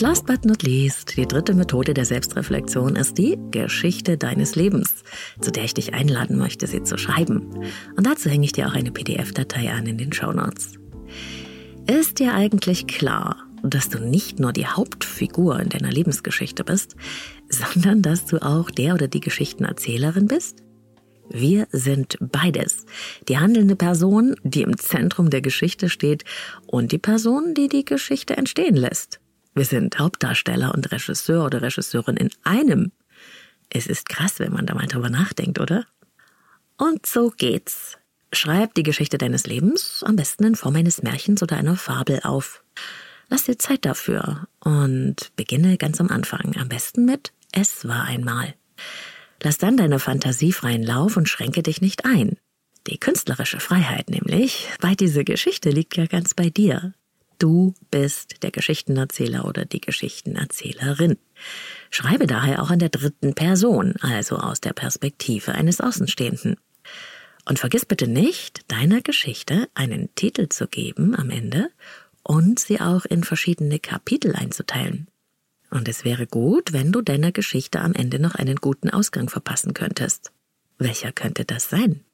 Und 0.00 0.06
last 0.06 0.24
but 0.24 0.46
not 0.46 0.62
least, 0.62 1.18
die 1.18 1.26
dritte 1.26 1.52
Methode 1.52 1.92
der 1.92 2.06
Selbstreflexion 2.06 2.96
ist 2.96 3.18
die 3.18 3.36
Geschichte 3.50 4.16
deines 4.16 4.56
Lebens, 4.56 5.04
zu 5.42 5.52
der 5.52 5.64
ich 5.64 5.74
dich 5.74 5.92
einladen 5.92 6.38
möchte, 6.38 6.66
sie 6.66 6.82
zu 6.82 6.96
schreiben. 6.96 7.42
Und 7.98 8.06
dazu 8.06 8.30
hänge 8.30 8.46
ich 8.46 8.52
dir 8.52 8.66
auch 8.66 8.72
eine 8.72 8.92
PDF-Datei 8.92 9.70
an 9.70 9.84
in 9.84 9.98
den 9.98 10.10
Show 10.10 10.32
Notes. 10.32 10.78
Ist 11.86 12.18
dir 12.18 12.32
eigentlich 12.32 12.86
klar, 12.86 13.44
dass 13.62 13.90
du 13.90 13.98
nicht 13.98 14.40
nur 14.40 14.54
die 14.54 14.66
Hauptfigur 14.66 15.60
in 15.60 15.68
deiner 15.68 15.92
Lebensgeschichte 15.92 16.64
bist, 16.64 16.96
sondern 17.50 18.00
dass 18.00 18.24
du 18.24 18.38
auch 18.38 18.70
der 18.70 18.94
oder 18.94 19.06
die 19.06 19.20
Geschichtenerzählerin 19.20 20.28
bist? 20.28 20.62
Wir 21.28 21.66
sind 21.72 22.16
beides. 22.22 22.86
Die 23.28 23.36
handelnde 23.36 23.76
Person, 23.76 24.34
die 24.44 24.62
im 24.62 24.78
Zentrum 24.78 25.28
der 25.28 25.42
Geschichte 25.42 25.90
steht, 25.90 26.24
und 26.66 26.90
die 26.90 26.98
Person, 26.98 27.52
die 27.52 27.68
die 27.68 27.84
Geschichte 27.84 28.38
entstehen 28.38 28.76
lässt. 28.76 29.20
Wir 29.54 29.64
sind 29.64 29.98
Hauptdarsteller 29.98 30.74
und 30.74 30.92
Regisseur 30.92 31.44
oder 31.44 31.62
Regisseurin 31.62 32.16
in 32.16 32.30
einem. 32.44 32.92
Es 33.68 33.86
ist 33.86 34.08
krass, 34.08 34.38
wenn 34.38 34.52
man 34.52 34.66
da 34.66 34.74
mal 34.74 34.86
drüber 34.86 35.10
nachdenkt, 35.10 35.60
oder? 35.60 35.86
Und 36.76 37.06
so 37.06 37.32
geht's. 37.36 37.98
Schreib 38.32 38.74
die 38.74 38.84
Geschichte 38.84 39.18
deines 39.18 39.46
Lebens 39.46 40.04
am 40.04 40.16
besten 40.16 40.44
in 40.44 40.54
Form 40.54 40.76
eines 40.76 41.02
Märchens 41.02 41.42
oder 41.42 41.56
einer 41.56 41.76
Fabel 41.76 42.20
auf. 42.22 42.62
Lass 43.28 43.44
dir 43.44 43.58
Zeit 43.58 43.84
dafür 43.84 44.48
und 44.60 45.32
beginne 45.36 45.76
ganz 45.78 46.00
am 46.00 46.08
Anfang. 46.08 46.56
Am 46.56 46.68
besten 46.68 47.04
mit 47.04 47.32
Es 47.52 47.86
war 47.86 48.04
einmal. 48.04 48.54
Lass 49.42 49.58
dann 49.58 49.76
deine 49.76 49.98
Fantasie 49.98 50.52
freien 50.52 50.82
Lauf 50.82 51.16
und 51.16 51.28
schränke 51.28 51.62
dich 51.62 51.80
nicht 51.80 52.04
ein. 52.04 52.36
Die 52.86 52.98
künstlerische 52.98 53.60
Freiheit 53.60 54.10
nämlich 54.10 54.68
bei 54.80 54.94
dieser 54.94 55.24
Geschichte 55.24 55.70
liegt 55.70 55.96
ja 55.96 56.06
ganz 56.06 56.34
bei 56.34 56.50
dir. 56.50 56.94
Du 57.40 57.72
bist 57.90 58.42
der 58.42 58.50
Geschichtenerzähler 58.50 59.46
oder 59.46 59.64
die 59.64 59.80
Geschichtenerzählerin. 59.80 61.16
Schreibe 61.88 62.26
daher 62.26 62.62
auch 62.62 62.70
in 62.70 62.78
der 62.78 62.90
dritten 62.90 63.34
Person, 63.34 63.94
also 64.00 64.36
aus 64.36 64.60
der 64.60 64.74
Perspektive 64.74 65.52
eines 65.52 65.80
Außenstehenden. 65.80 66.56
Und 67.48 67.58
vergiss 67.58 67.86
bitte 67.86 68.06
nicht, 68.06 68.70
deiner 68.70 69.00
Geschichte 69.00 69.70
einen 69.72 70.14
Titel 70.14 70.50
zu 70.50 70.68
geben 70.68 71.16
am 71.16 71.30
Ende 71.30 71.70
und 72.22 72.60
sie 72.60 72.78
auch 72.78 73.06
in 73.06 73.24
verschiedene 73.24 73.78
Kapitel 73.78 74.36
einzuteilen. 74.36 75.08
Und 75.70 75.88
es 75.88 76.04
wäre 76.04 76.26
gut, 76.26 76.74
wenn 76.74 76.92
du 76.92 77.00
deiner 77.00 77.32
Geschichte 77.32 77.80
am 77.80 77.94
Ende 77.94 78.18
noch 78.18 78.34
einen 78.34 78.56
guten 78.56 78.90
Ausgang 78.90 79.30
verpassen 79.30 79.72
könntest. 79.72 80.30
Welcher 80.76 81.10
könnte 81.10 81.46
das 81.46 81.70
sein? 81.70 82.04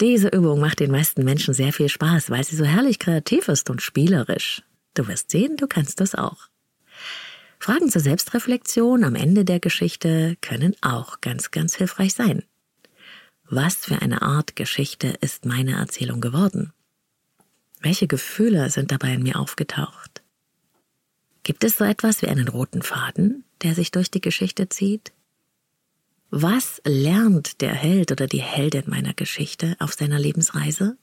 Diese 0.00 0.28
Übung 0.28 0.60
macht 0.60 0.80
den 0.80 0.90
meisten 0.90 1.24
Menschen 1.24 1.54
sehr 1.54 1.72
viel 1.72 1.88
Spaß, 1.88 2.30
weil 2.30 2.44
sie 2.44 2.56
so 2.56 2.64
herrlich 2.64 2.98
kreativ 2.98 3.48
ist 3.48 3.70
und 3.70 3.80
spielerisch. 3.80 4.62
Du 4.94 5.06
wirst 5.06 5.30
sehen, 5.30 5.56
du 5.56 5.66
kannst 5.66 6.00
das 6.00 6.14
auch. 6.14 6.48
Fragen 7.58 7.88
zur 7.88 8.00
Selbstreflexion 8.00 9.04
am 9.04 9.14
Ende 9.14 9.44
der 9.44 9.60
Geschichte 9.60 10.36
können 10.40 10.76
auch 10.82 11.20
ganz, 11.20 11.50
ganz 11.50 11.76
hilfreich 11.76 12.14
sein. 12.14 12.42
Was 13.48 13.76
für 13.76 14.02
eine 14.02 14.22
Art 14.22 14.56
Geschichte 14.56 15.14
ist 15.20 15.44
meine 15.44 15.76
Erzählung 15.76 16.20
geworden? 16.20 16.72
Welche 17.80 18.06
Gefühle 18.06 18.70
sind 18.70 18.90
dabei 18.90 19.14
in 19.14 19.22
mir 19.22 19.38
aufgetaucht? 19.38 20.22
Gibt 21.42 21.62
es 21.62 21.76
so 21.76 21.84
etwas 21.84 22.22
wie 22.22 22.28
einen 22.28 22.48
roten 22.48 22.82
Faden, 22.82 23.44
der 23.62 23.74
sich 23.74 23.90
durch 23.90 24.10
die 24.10 24.22
Geschichte 24.22 24.68
zieht? 24.68 25.12
Was 26.36 26.82
lernt 26.84 27.60
der 27.60 27.72
Held 27.72 28.10
oder 28.10 28.26
die 28.26 28.42
Heldin 28.42 28.82
meiner 28.88 29.14
Geschichte 29.14 29.76
auf 29.78 29.92
seiner 29.92 30.18
Lebensreise? 30.18 30.96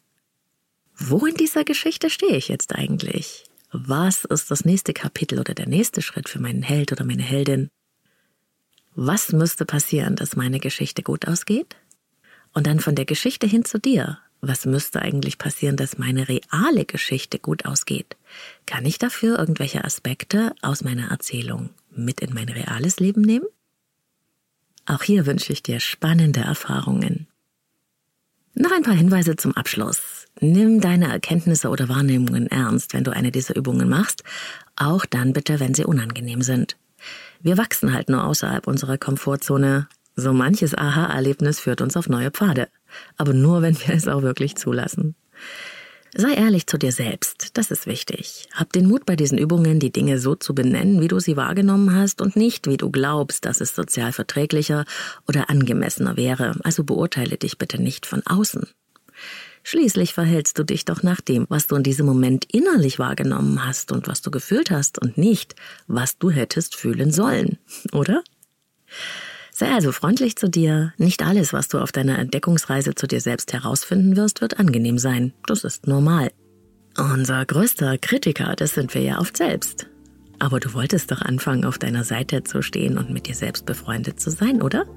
Wo 0.97 1.25
in 1.25 1.35
dieser 1.35 1.63
Geschichte 1.63 2.09
stehe 2.09 2.35
ich 2.35 2.49
jetzt 2.49 2.75
eigentlich? 2.75 3.45
Was 3.71 4.25
ist 4.25 4.51
das 4.51 4.65
nächste 4.65 4.91
Kapitel 4.91 5.39
oder 5.39 5.53
der 5.53 5.69
nächste 5.69 6.01
Schritt 6.01 6.27
für 6.27 6.41
meinen 6.41 6.63
Held 6.63 6.91
oder 6.91 7.05
meine 7.05 7.23
Heldin? 7.23 7.69
Was 8.93 9.31
müsste 9.31 9.63
passieren, 9.63 10.17
dass 10.17 10.35
meine 10.35 10.59
Geschichte 10.59 11.01
gut 11.01 11.25
ausgeht? 11.25 11.77
Und 12.51 12.67
dann 12.67 12.81
von 12.81 12.95
der 12.95 13.05
Geschichte 13.05 13.47
hin 13.47 13.63
zu 13.63 13.79
dir. 13.79 14.19
Was 14.41 14.65
müsste 14.65 15.01
eigentlich 15.01 15.37
passieren, 15.37 15.77
dass 15.77 15.97
meine 15.97 16.27
reale 16.27 16.83
Geschichte 16.83 17.39
gut 17.39 17.65
ausgeht? 17.65 18.17
Kann 18.65 18.85
ich 18.85 18.97
dafür 18.97 19.39
irgendwelche 19.39 19.85
Aspekte 19.85 20.53
aus 20.61 20.83
meiner 20.83 21.09
Erzählung 21.09 21.69
mit 21.89 22.19
in 22.19 22.33
mein 22.33 22.49
reales 22.49 22.99
Leben 22.99 23.21
nehmen? 23.21 23.45
Auch 24.85 25.03
hier 25.03 25.25
wünsche 25.25 25.53
ich 25.53 25.63
dir 25.63 25.79
spannende 25.79 26.41
Erfahrungen. 26.41 27.27
Noch 28.53 28.71
ein 28.71 28.83
paar 28.83 28.93
Hinweise 28.93 29.35
zum 29.35 29.55
Abschluss. 29.55 30.25
Nimm 30.39 30.81
deine 30.81 31.09
Erkenntnisse 31.11 31.69
oder 31.69 31.87
Wahrnehmungen 31.87 32.47
ernst, 32.47 32.93
wenn 32.93 33.03
du 33.03 33.11
eine 33.11 33.31
dieser 33.31 33.55
Übungen 33.55 33.87
machst, 33.87 34.23
auch 34.75 35.05
dann 35.05 35.33
bitte, 35.33 35.59
wenn 35.59 35.73
sie 35.73 35.85
unangenehm 35.85 36.41
sind. 36.41 36.77
Wir 37.41 37.57
wachsen 37.57 37.93
halt 37.93 38.09
nur 38.09 38.23
außerhalb 38.23 38.67
unserer 38.67 38.97
Komfortzone 38.97 39.87
so 40.15 40.33
manches 40.33 40.77
Aha-Erlebnis 40.77 41.59
führt 41.59 41.81
uns 41.81 41.95
auf 41.95 42.09
neue 42.09 42.31
Pfade, 42.31 42.67
aber 43.17 43.33
nur, 43.33 43.61
wenn 43.61 43.79
wir 43.79 43.95
es 43.95 44.07
auch 44.07 44.21
wirklich 44.21 44.55
zulassen. 44.55 45.15
Sei 46.13 46.33
ehrlich 46.33 46.67
zu 46.67 46.77
dir 46.77 46.91
selbst, 46.91 47.51
das 47.53 47.71
ist 47.71 47.87
wichtig. 47.87 48.49
Hab 48.51 48.73
den 48.73 48.85
Mut 48.85 49.05
bei 49.05 49.15
diesen 49.15 49.37
Übungen, 49.37 49.79
die 49.79 49.93
Dinge 49.93 50.19
so 50.19 50.35
zu 50.35 50.53
benennen, 50.53 50.99
wie 50.99 51.07
du 51.07 51.19
sie 51.19 51.37
wahrgenommen 51.37 51.95
hast 51.95 52.21
und 52.21 52.35
nicht, 52.35 52.67
wie 52.67 52.75
du 52.75 52.91
glaubst, 52.91 53.45
dass 53.45 53.61
es 53.61 53.73
sozial 53.73 54.11
verträglicher 54.11 54.83
oder 55.25 55.49
angemessener 55.49 56.17
wäre. 56.17 56.57
Also 56.63 56.83
beurteile 56.83 57.37
dich 57.37 57.57
bitte 57.57 57.81
nicht 57.81 58.05
von 58.05 58.23
außen. 58.25 58.67
Schließlich 59.63 60.13
verhältst 60.13 60.59
du 60.59 60.63
dich 60.63 60.83
doch 60.83 61.01
nach 61.01 61.21
dem, 61.21 61.45
was 61.47 61.67
du 61.67 61.75
in 61.75 61.83
diesem 61.83 62.07
Moment 62.07 62.45
innerlich 62.51 62.99
wahrgenommen 62.99 63.65
hast 63.65 63.93
und 63.93 64.07
was 64.07 64.21
du 64.21 64.31
gefühlt 64.31 64.69
hast 64.69 64.99
und 64.99 65.17
nicht, 65.17 65.55
was 65.87 66.17
du 66.17 66.29
hättest 66.29 66.75
fühlen 66.75 67.11
sollen, 67.11 67.57
oder? 67.93 68.21
Sei 69.61 69.71
also 69.71 69.91
freundlich 69.91 70.37
zu 70.37 70.49
dir. 70.49 70.91
Nicht 70.97 71.21
alles, 71.21 71.53
was 71.53 71.67
du 71.67 71.77
auf 71.77 71.91
deiner 71.91 72.17
Entdeckungsreise 72.17 72.95
zu 72.95 73.05
dir 73.05 73.21
selbst 73.21 73.53
herausfinden 73.53 74.17
wirst, 74.17 74.41
wird 74.41 74.57
angenehm 74.57 74.97
sein. 74.97 75.33
Das 75.45 75.63
ist 75.63 75.85
normal. 75.85 76.31
Unser 76.97 77.45
größter 77.45 77.99
Kritiker, 77.99 78.55
das 78.55 78.73
sind 78.73 78.95
wir 78.95 79.03
ja 79.03 79.19
oft 79.19 79.37
selbst. 79.37 79.85
Aber 80.39 80.59
du 80.59 80.73
wolltest 80.73 81.11
doch 81.11 81.21
anfangen, 81.21 81.63
auf 81.63 81.77
deiner 81.77 82.03
Seite 82.03 82.43
zu 82.43 82.63
stehen 82.63 82.97
und 82.97 83.11
mit 83.11 83.27
dir 83.27 83.35
selbst 83.35 83.67
befreundet 83.67 84.19
zu 84.19 84.31
sein, 84.31 84.63
oder? 84.63 84.87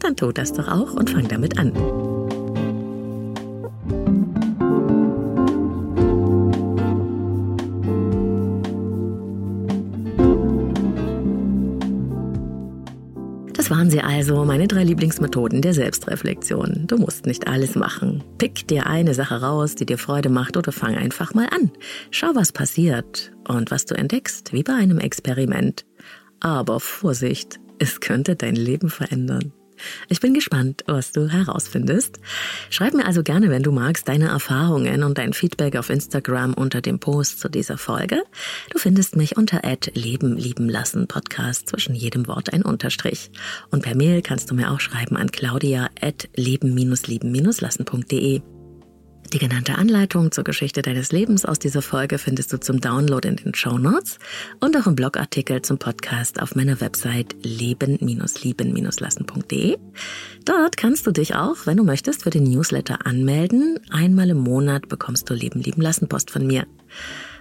Dann 0.00 0.16
tu 0.16 0.32
das 0.32 0.52
doch 0.52 0.68
auch 0.68 0.92
und 0.92 1.08
fang 1.08 1.26
damit 1.26 1.58
an. 1.58 1.72
Waren 13.68 13.90
sie 13.90 14.00
also, 14.00 14.44
meine 14.44 14.68
drei 14.68 14.84
Lieblingsmethoden 14.84 15.60
der 15.60 15.74
Selbstreflexion. 15.74 16.86
Du 16.86 16.96
musst 16.96 17.26
nicht 17.26 17.48
alles 17.48 17.74
machen. 17.74 18.22
Pick 18.38 18.68
dir 18.68 18.86
eine 18.86 19.12
Sache 19.12 19.42
raus, 19.42 19.74
die 19.74 19.84
dir 19.84 19.98
Freude 19.98 20.30
macht 20.30 20.56
oder 20.56 20.70
fang 20.72 20.94
einfach 20.94 21.34
mal 21.34 21.48
an. 21.50 21.70
Schau, 22.10 22.28
was 22.34 22.52
passiert 22.52 23.32
und 23.48 23.70
was 23.70 23.84
du 23.84 23.94
entdeckst, 23.96 24.52
wie 24.52 24.62
bei 24.62 24.74
einem 24.74 24.98
Experiment. 24.98 25.84
Aber 26.38 26.80
Vorsicht, 26.80 27.60
es 27.78 28.00
könnte 28.00 28.36
dein 28.36 28.54
Leben 28.54 28.88
verändern. 28.88 29.52
Ich 30.08 30.20
bin 30.20 30.34
gespannt, 30.34 30.84
was 30.86 31.12
du 31.12 31.28
herausfindest. 31.28 32.20
Schreib 32.70 32.94
mir 32.94 33.06
also 33.06 33.22
gerne, 33.22 33.50
wenn 33.50 33.62
du 33.62 33.72
magst, 33.72 34.08
deine 34.08 34.28
Erfahrungen 34.28 35.02
und 35.02 35.18
dein 35.18 35.32
Feedback 35.32 35.76
auf 35.76 35.90
Instagram 35.90 36.54
unter 36.54 36.80
dem 36.80 36.98
Post 36.98 37.40
zu 37.40 37.48
dieser 37.48 37.78
Folge. 37.78 38.22
Du 38.70 38.78
findest 38.78 39.16
mich 39.16 39.36
unter 39.36 39.60
Leben 39.94 40.36
lieben 40.36 40.68
lassen 40.68 41.06
Podcast 41.06 41.68
zwischen 41.68 41.94
jedem 41.94 42.26
Wort 42.26 42.52
ein 42.52 42.62
Unterstrich. 42.62 43.30
Und 43.70 43.82
per 43.82 43.96
Mail 43.96 44.22
kannst 44.22 44.50
du 44.50 44.54
mir 44.54 44.70
auch 44.70 44.80
schreiben 44.80 45.16
an 45.16 45.30
claudia 45.30 45.88
at 46.00 46.28
leben-lieben-lassen.de. 46.36 48.59
Die 49.32 49.38
genannte 49.38 49.76
Anleitung 49.76 50.32
zur 50.32 50.42
Geschichte 50.42 50.82
deines 50.82 51.12
Lebens 51.12 51.44
aus 51.44 51.60
dieser 51.60 51.82
Folge 51.82 52.18
findest 52.18 52.52
du 52.52 52.58
zum 52.58 52.80
Download 52.80 53.28
in 53.28 53.36
den 53.36 53.54
Show 53.54 53.78
Notes 53.78 54.18
und 54.58 54.76
auch 54.76 54.88
im 54.88 54.96
Blogartikel 54.96 55.62
zum 55.62 55.78
Podcast 55.78 56.42
auf 56.42 56.56
meiner 56.56 56.80
Website 56.80 57.36
leben-lieben-lassen.de. 57.44 59.76
Dort 60.44 60.76
kannst 60.76 61.06
du 61.06 61.12
dich 61.12 61.36
auch, 61.36 61.58
wenn 61.64 61.76
du 61.76 61.84
möchtest, 61.84 62.24
für 62.24 62.30
den 62.30 62.42
Newsletter 62.42 63.06
anmelden. 63.06 63.78
Einmal 63.90 64.30
im 64.30 64.38
Monat 64.38 64.88
bekommst 64.88 65.30
du 65.30 65.34
Leben 65.34 65.60
lieben 65.60 65.80
lassen 65.80 66.08
Post 66.08 66.32
von 66.32 66.44
mir. 66.44 66.66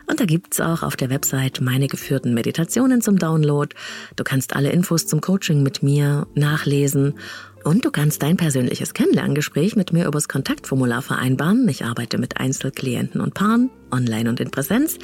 Und 0.09 0.19
da 0.19 0.25
gibt's 0.25 0.59
auch 0.59 0.81
auf 0.81 0.95
der 0.95 1.11
Website 1.11 1.61
meine 1.61 1.87
geführten 1.87 2.33
Meditationen 2.33 3.01
zum 3.01 3.19
Download. 3.19 3.75
Du 4.15 4.23
kannst 4.23 4.55
alle 4.55 4.71
Infos 4.71 5.05
zum 5.05 5.21
Coaching 5.21 5.61
mit 5.61 5.83
mir 5.83 6.25
nachlesen 6.33 7.13
und 7.63 7.85
du 7.85 7.91
kannst 7.91 8.23
dein 8.23 8.37
persönliches 8.37 8.93
Kennenlerngespräch 8.93 9.75
mit 9.75 9.93
mir 9.93 10.05
übers 10.05 10.27
Kontaktformular 10.27 11.01
vereinbaren. 11.01 11.67
Ich 11.67 11.85
arbeite 11.85 12.17
mit 12.17 12.37
Einzelklienten 12.37 13.21
und 13.21 13.33
Paaren, 13.33 13.69
online 13.91 14.29
und 14.29 14.39
in 14.39 14.51
Präsenz. 14.51 14.97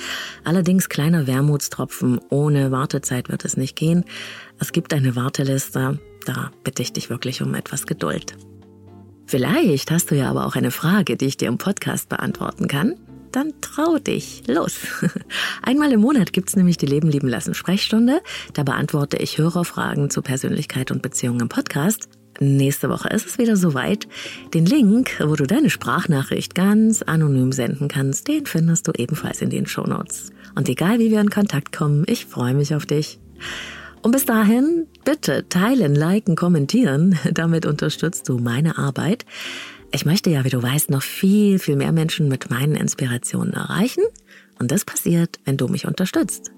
Allerdings 0.44 0.90
kleiner 0.90 1.28
Wermutstropfen, 1.28 2.20
ohne 2.30 2.72
Wartezeit 2.72 3.30
wird 3.30 3.46
es 3.46 3.58
nicht 3.58 3.76
gehen. 3.76 4.06
Es 4.60 4.72
gibt 4.72 4.94
eine 4.94 5.16
Warteliste, 5.16 6.00
da 6.26 6.52
bitte 6.64 6.82
ich 6.82 6.94
dich 6.94 7.10
wirklich 7.10 7.42
um 7.42 7.54
etwas 7.56 7.86
Geduld. 7.86 8.36
Vielleicht 9.28 9.92
hast 9.92 10.12
du 10.12 10.16
ja 10.16 10.30
aber 10.30 10.46
auch 10.46 10.56
eine 10.56 10.72
Frage, 10.72 11.18
die 11.18 11.26
ich 11.26 11.38
dir 11.38 11.48
im 11.48 11.58
Podcast 11.58 12.10
beantworten 12.10 12.68
kann. 12.68 12.96
Dann 13.32 13.54
trau 13.60 13.98
dich. 13.98 14.44
Los. 14.48 14.78
Einmal 15.62 15.92
im 15.92 16.00
Monat 16.00 16.32
gibt's 16.32 16.56
nämlich 16.56 16.78
die 16.78 16.86
Leben 16.86 17.10
lieben 17.10 17.28
lassen 17.28 17.54
Sprechstunde. 17.54 18.22
Da 18.54 18.64
beantworte 18.64 19.18
ich 19.18 19.38
Hörerfragen 19.38 20.10
zu 20.10 20.22
Persönlichkeit 20.22 20.92
und 20.92 21.02
Beziehungen 21.02 21.42
im 21.42 21.50
Podcast. 21.50 22.08
Nächste 22.40 22.90
Woche 22.90 23.10
ist 23.10 23.26
es 23.26 23.38
wieder 23.38 23.56
soweit. 23.56 24.08
Den 24.54 24.66
Link, 24.66 25.12
wo 25.20 25.36
du 25.36 25.46
deine 25.46 25.70
Sprachnachricht 25.70 26.54
ganz 26.56 27.02
anonym 27.02 27.52
senden 27.52 27.88
kannst, 27.88 28.28
den 28.28 28.46
findest 28.46 28.88
du 28.88 28.92
ebenfalls 28.98 29.42
in 29.42 29.50
den 29.50 29.66
Shownotes. 29.66 30.32
Und 30.56 30.68
egal 30.70 31.00
wie 31.00 31.12
wir 31.12 31.22
in 31.22 31.30
Kontakt 31.30 31.72
kommen, 31.72 32.04
ich 32.08 32.26
freue 32.26 32.54
mich 32.54 32.76
auf 32.76 32.86
dich. 32.86 33.20
Und 34.02 34.12
bis 34.12 34.26
dahin, 34.26 34.86
bitte 35.04 35.48
teilen, 35.50 35.96
liken, 35.96 36.36
kommentieren. 36.36 37.18
Damit 37.34 37.66
unterstützt 37.66 38.30
du 38.30 38.38
meine 38.38 38.78
Arbeit. 38.78 39.26
Ich 39.92 40.06
möchte 40.06 40.30
ja, 40.30 40.44
wie 40.44 40.50
du 40.50 40.62
weißt, 40.62 40.90
noch 40.90 41.04
viel, 41.04 41.58
viel 41.58 41.76
mehr 41.76 41.92
Menschen 41.92 42.28
mit 42.28 42.50
meinen 42.50 42.76
Inspirationen 42.76 43.54
erreichen. 43.54 44.04
Und 44.60 44.72
das 44.72 44.86
passiert, 44.86 45.40
wenn 45.46 45.58
du 45.58 45.68
mich 45.68 45.88
unterstützt. 45.88 46.52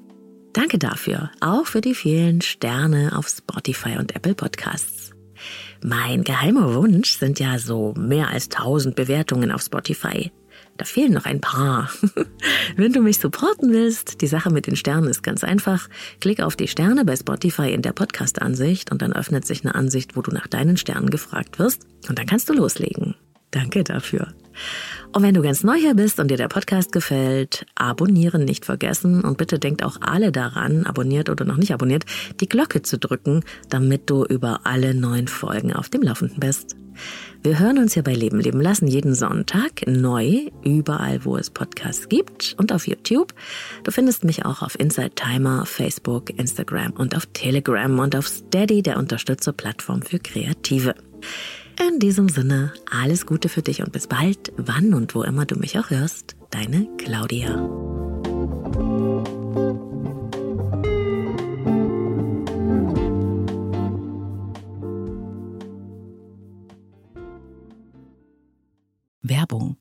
Danke 0.54 0.80
dafür, 0.80 1.30
auch 1.40 1.68
für 1.68 1.82
die 1.82 1.94
vielen 1.94 2.42
Sterne 2.42 3.16
auf 3.16 3.28
Spotify 3.28 3.98
und 4.00 4.16
Apple 4.16 4.34
Podcasts. 4.34 4.97
Mein 5.90 6.26
geheimer 6.26 6.74
Wunsch 6.76 7.18
sind 7.18 7.40
ja 7.40 7.58
so 7.58 7.94
mehr 7.98 8.28
als 8.28 8.50
1000 8.50 8.94
Bewertungen 8.94 9.54
auf 9.54 9.62
Spotify. 9.62 10.34
Da 10.76 10.84
fehlen 10.84 11.14
noch 11.14 11.24
ein 11.24 11.40
paar. 11.40 11.90
Wenn 12.76 12.92
du 12.92 13.00
mich 13.00 13.20
supporten 13.20 13.72
willst, 13.72 14.20
die 14.20 14.28
Sache 14.28 14.50
mit 14.50 14.68
den 14.68 14.76
Sternen 14.76 15.08
ist 15.08 15.24
ganz 15.24 15.46
einfach. 15.46 15.88
Klick 16.20 16.42
auf 16.42 16.58
die 16.58 16.68
Sterne 16.68 17.06
bei 17.06 17.16
Spotify 17.16 17.72
in 17.72 17.84
der 17.84 17.94
Podcast-Ansicht 17.94 18.92
und 18.92 19.02
dann 19.02 19.14
öffnet 19.14 19.48
sich 19.48 19.64
eine 19.64 19.76
Ansicht, 19.76 20.18
wo 20.18 20.22
du 20.22 20.32
nach 20.32 20.48
deinen 20.48 20.76
Sternen 20.76 21.10
gefragt 21.10 21.58
wirst. 21.58 21.88
Und 22.10 22.20
dann 22.20 22.26
kannst 22.26 22.50
du 22.50 22.54
loslegen. 22.54 23.16
Danke 23.58 23.84
dafür. 23.84 24.28
Und 25.14 25.24
wenn 25.24 25.34
du 25.34 25.42
ganz 25.42 25.64
neu 25.64 25.78
hier 25.78 25.96
bist 25.96 26.20
und 26.20 26.30
dir 26.30 26.38
der 26.38 26.48
Podcast 26.48 26.92
gefällt, 26.92 27.66
abonnieren 27.74 28.46
nicht 28.46 28.66
vergessen 28.66 29.22
und 29.22 29.40
bitte 29.40 29.58
denkt 29.58 29.84
auch 29.84 29.98
alle 30.00 30.32
daran, 30.32 30.86
abonniert 30.86 31.32
oder 31.32 31.44
noch 31.44 31.58
nicht 31.58 31.74
abonniert, 31.74 32.06
die 32.40 32.48
Glocke 32.48 32.84
zu 32.84 33.00
drücken, 33.00 33.44
damit 33.70 34.12
du 34.12 34.26
über 34.26 34.62
alle 34.66 34.94
neuen 34.94 35.28
Folgen 35.28 35.74
auf 35.74 35.90
dem 35.90 36.04
Laufenden 36.04 36.40
bist. 36.40 36.76
Wir 37.42 37.58
hören 37.58 37.80
uns 37.80 37.96
hier 37.96 38.04
bei 38.04 38.14
Leben 38.14 38.40
leben 38.40 38.62
lassen 38.62 38.88
jeden 38.88 39.16
Sonntag 39.16 39.88
neu, 39.88 40.50
überall 40.64 41.26
wo 41.26 41.36
es 41.36 41.50
Podcasts 41.50 42.10
gibt 42.10 42.56
und 42.60 42.72
auf 42.72 42.88
YouTube. 42.88 43.34
Du 43.84 43.92
findest 43.92 44.24
mich 44.24 44.46
auch 44.46 44.62
auf 44.62 44.80
Inside 44.80 45.16
Timer, 45.16 45.66
Facebook, 45.66 46.30
Instagram 46.30 46.92
und 46.92 47.16
auf 47.16 47.26
Telegram 47.34 47.98
und 47.98 48.16
auf 48.16 48.28
Steady, 48.28 48.84
der 48.84 48.98
Unterstützerplattform 48.98 50.04
für 50.04 50.20
Kreative. 50.20 50.94
In 51.80 52.00
diesem 52.00 52.28
Sinne, 52.28 52.74
alles 52.90 53.28
Gute 53.28 53.50
für 53.50 53.62
dich 53.62 53.84
und 53.84 53.92
bis 53.92 54.08
bald, 54.08 54.52
wann 54.58 54.96
und 54.96 55.14
wo 55.14 55.22
immer 55.22 55.46
du 55.46 55.56
mich 55.58 55.78
auch 55.78 55.92
hörst. 55.92 56.36
Deine 56.50 56.88
Claudia. 56.98 57.50
Werbung. 69.22 69.78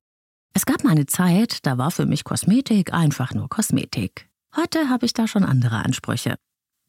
Es 0.52 0.66
gab 0.66 0.84
mal 0.84 0.90
eine 0.90 1.06
Zeit, 1.06 1.64
da 1.64 1.78
war 1.78 1.90
für 1.90 2.04
mich 2.04 2.24
Kosmetik 2.24 2.92
einfach 2.92 3.32
nur 3.32 3.48
Kosmetik. 3.48 4.28
Heute 4.54 4.90
habe 4.90 5.06
ich 5.06 5.14
da 5.14 5.26
schon 5.26 5.44
andere 5.44 5.76
Ansprüche. 5.76 6.36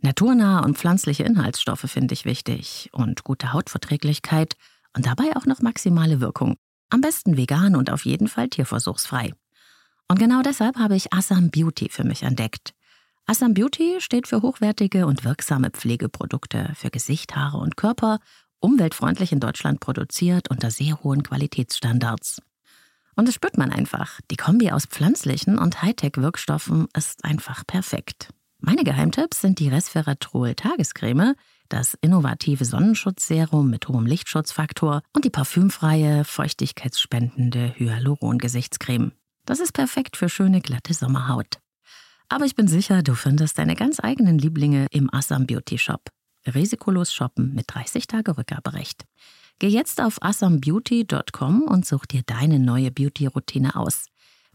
Naturnahe 0.02 0.65
und 0.65 0.78
pflanzliche 0.78 1.24
Inhaltsstoffe 1.24 1.86
finde 1.88 2.13
ich 2.13 2.26
wichtig 2.26 2.89
und 2.91 3.24
gute 3.24 3.54
Hautverträglichkeit– 3.54 4.58
und 4.97 5.05
dabei 5.05 5.36
auch 5.36 5.45
noch 5.45 5.62
maximale 5.62 6.19
Wirkung. 6.19 6.57
Am 6.89 7.01
besten 7.01 7.38
vegan 7.38 7.75
und 7.75 7.91
auf 7.91 8.03
jeden 8.03 8.27
Fall 8.27 8.49
tierversuchsfrei. 8.49 9.31
Und 10.07 10.19
genau 10.19 10.41
deshalb 10.41 10.77
habe 10.77 10.95
ich 10.95 11.13
Assam 11.13 11.51
Beauty 11.51 11.89
für 11.89 12.03
mich 12.03 12.23
entdeckt. 12.23 12.73
Assam 13.27 13.53
Beauty 13.53 13.97
steht 13.99 14.27
für 14.27 14.41
hochwertige 14.41 15.05
und 15.05 15.23
wirksame 15.23 15.69
Pflegeprodukte 15.69 16.71
für 16.75 16.89
Gesicht, 16.89 17.36
Haare 17.36 17.57
und 17.57 17.77
Körper, 17.77 18.19
umweltfreundlich 18.60 19.31
in 19.31 19.39
Deutschland 19.39 19.81
produziert 19.81 20.49
unter 20.49 20.71
sehr 20.71 21.03
hohen 21.03 21.21
Qualitätsstandards. 21.21 22.41
Und 23.15 23.27
das 23.27 23.36
spürt 23.36 23.57
man 23.57 23.71
einfach. 23.71 24.19
Die 24.31 24.38
Kombi 24.38 24.71
aus 24.71 24.86
pflanzlichen 24.86 25.60
und 25.60 25.83
Hightech-Wirkstoffen 25.83 26.88
ist 26.95 27.23
einfach 27.23 27.67
perfekt. 27.67 28.29
Meine 28.60 28.83
Geheimtipps 28.83 29.41
sind 29.41 29.60
die 29.60 29.69
Resveratrol 29.69 30.55
Tagescreme, 30.55 31.36
das 31.69 31.97
innovative 32.01 32.65
Sonnenschutzserum 32.65 33.69
mit 33.69 33.88
hohem 33.88 34.06
Lichtschutzfaktor 34.06 35.01
und 35.13 35.25
die 35.25 35.30
parfümfreie, 35.30 36.23
feuchtigkeitsspendende 36.23 37.73
Hyaluron-Gesichtscreme. 37.77 39.12
Das 39.45 39.60
ist 39.60 39.73
perfekt 39.73 40.17
für 40.17 40.30
schöne, 40.30 40.62
glatte 40.62 40.93
Sommerhaut. 40.93 41.60
Aber 42.30 42.45
ich 42.45 42.56
bin 42.56 42.67
sicher, 42.67 43.03
du 43.03 43.15
findest 43.15 43.58
deine 43.58 43.75
ganz 43.75 43.99
eigenen 44.01 44.38
Lieblinge 44.38 44.88
im 44.91 45.13
Assam 45.13 45.47
Beauty 45.47 45.77
Shop. 45.77 46.10
Risikolos 46.45 47.13
shoppen 47.13 47.53
mit 47.53 47.65
30 47.67 48.08
Tage 48.08 48.38
Rückgaberecht. 48.38 49.06
Geh 49.60 49.67
jetzt 49.67 50.01
auf 50.01 50.21
assambeauty.com 50.21 51.63
und 51.63 51.86
such 51.86 52.06
dir 52.06 52.21
deine 52.25 52.60
neue 52.60 52.91
Beauty-Routine 52.91 53.75
aus. 53.75 54.06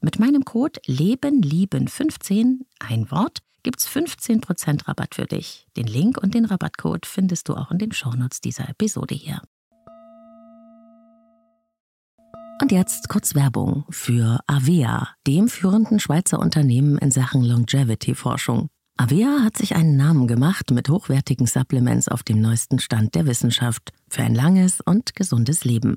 Mit 0.00 0.18
meinem 0.18 0.44
Code 0.44 0.80
LebenLieben15, 0.86 2.60
ein 2.78 3.10
Wort, 3.10 3.38
gibt's 3.62 3.88
15% 3.88 4.88
Rabatt 4.88 5.14
für 5.14 5.26
dich. 5.26 5.66
Den 5.76 5.86
Link 5.86 6.18
und 6.18 6.34
den 6.34 6.44
Rabattcode 6.44 7.06
findest 7.06 7.48
du 7.48 7.54
auch 7.54 7.70
in 7.70 7.78
den 7.78 7.92
Shownotes 7.92 8.40
dieser 8.40 8.68
Episode 8.68 9.14
hier. 9.14 9.40
Und 12.60 12.70
jetzt 12.70 13.08
kurz 13.08 13.34
Werbung 13.34 13.84
für 13.90 14.38
Avea, 14.46 15.08
dem 15.26 15.48
führenden 15.48 15.98
Schweizer 15.98 16.38
Unternehmen 16.38 16.96
in 16.98 17.10
Sachen 17.10 17.42
Longevity-Forschung. 17.42 18.68
Avea 18.96 19.40
hat 19.42 19.56
sich 19.56 19.74
einen 19.74 19.96
Namen 19.96 20.28
gemacht 20.28 20.70
mit 20.70 20.88
hochwertigen 20.88 21.46
Supplements 21.46 22.08
auf 22.08 22.22
dem 22.22 22.40
neuesten 22.40 22.78
Stand 22.78 23.14
der 23.16 23.26
Wissenschaft 23.26 23.90
für 24.08 24.22
ein 24.22 24.34
langes 24.34 24.80
und 24.80 25.16
gesundes 25.16 25.64
Leben. 25.64 25.96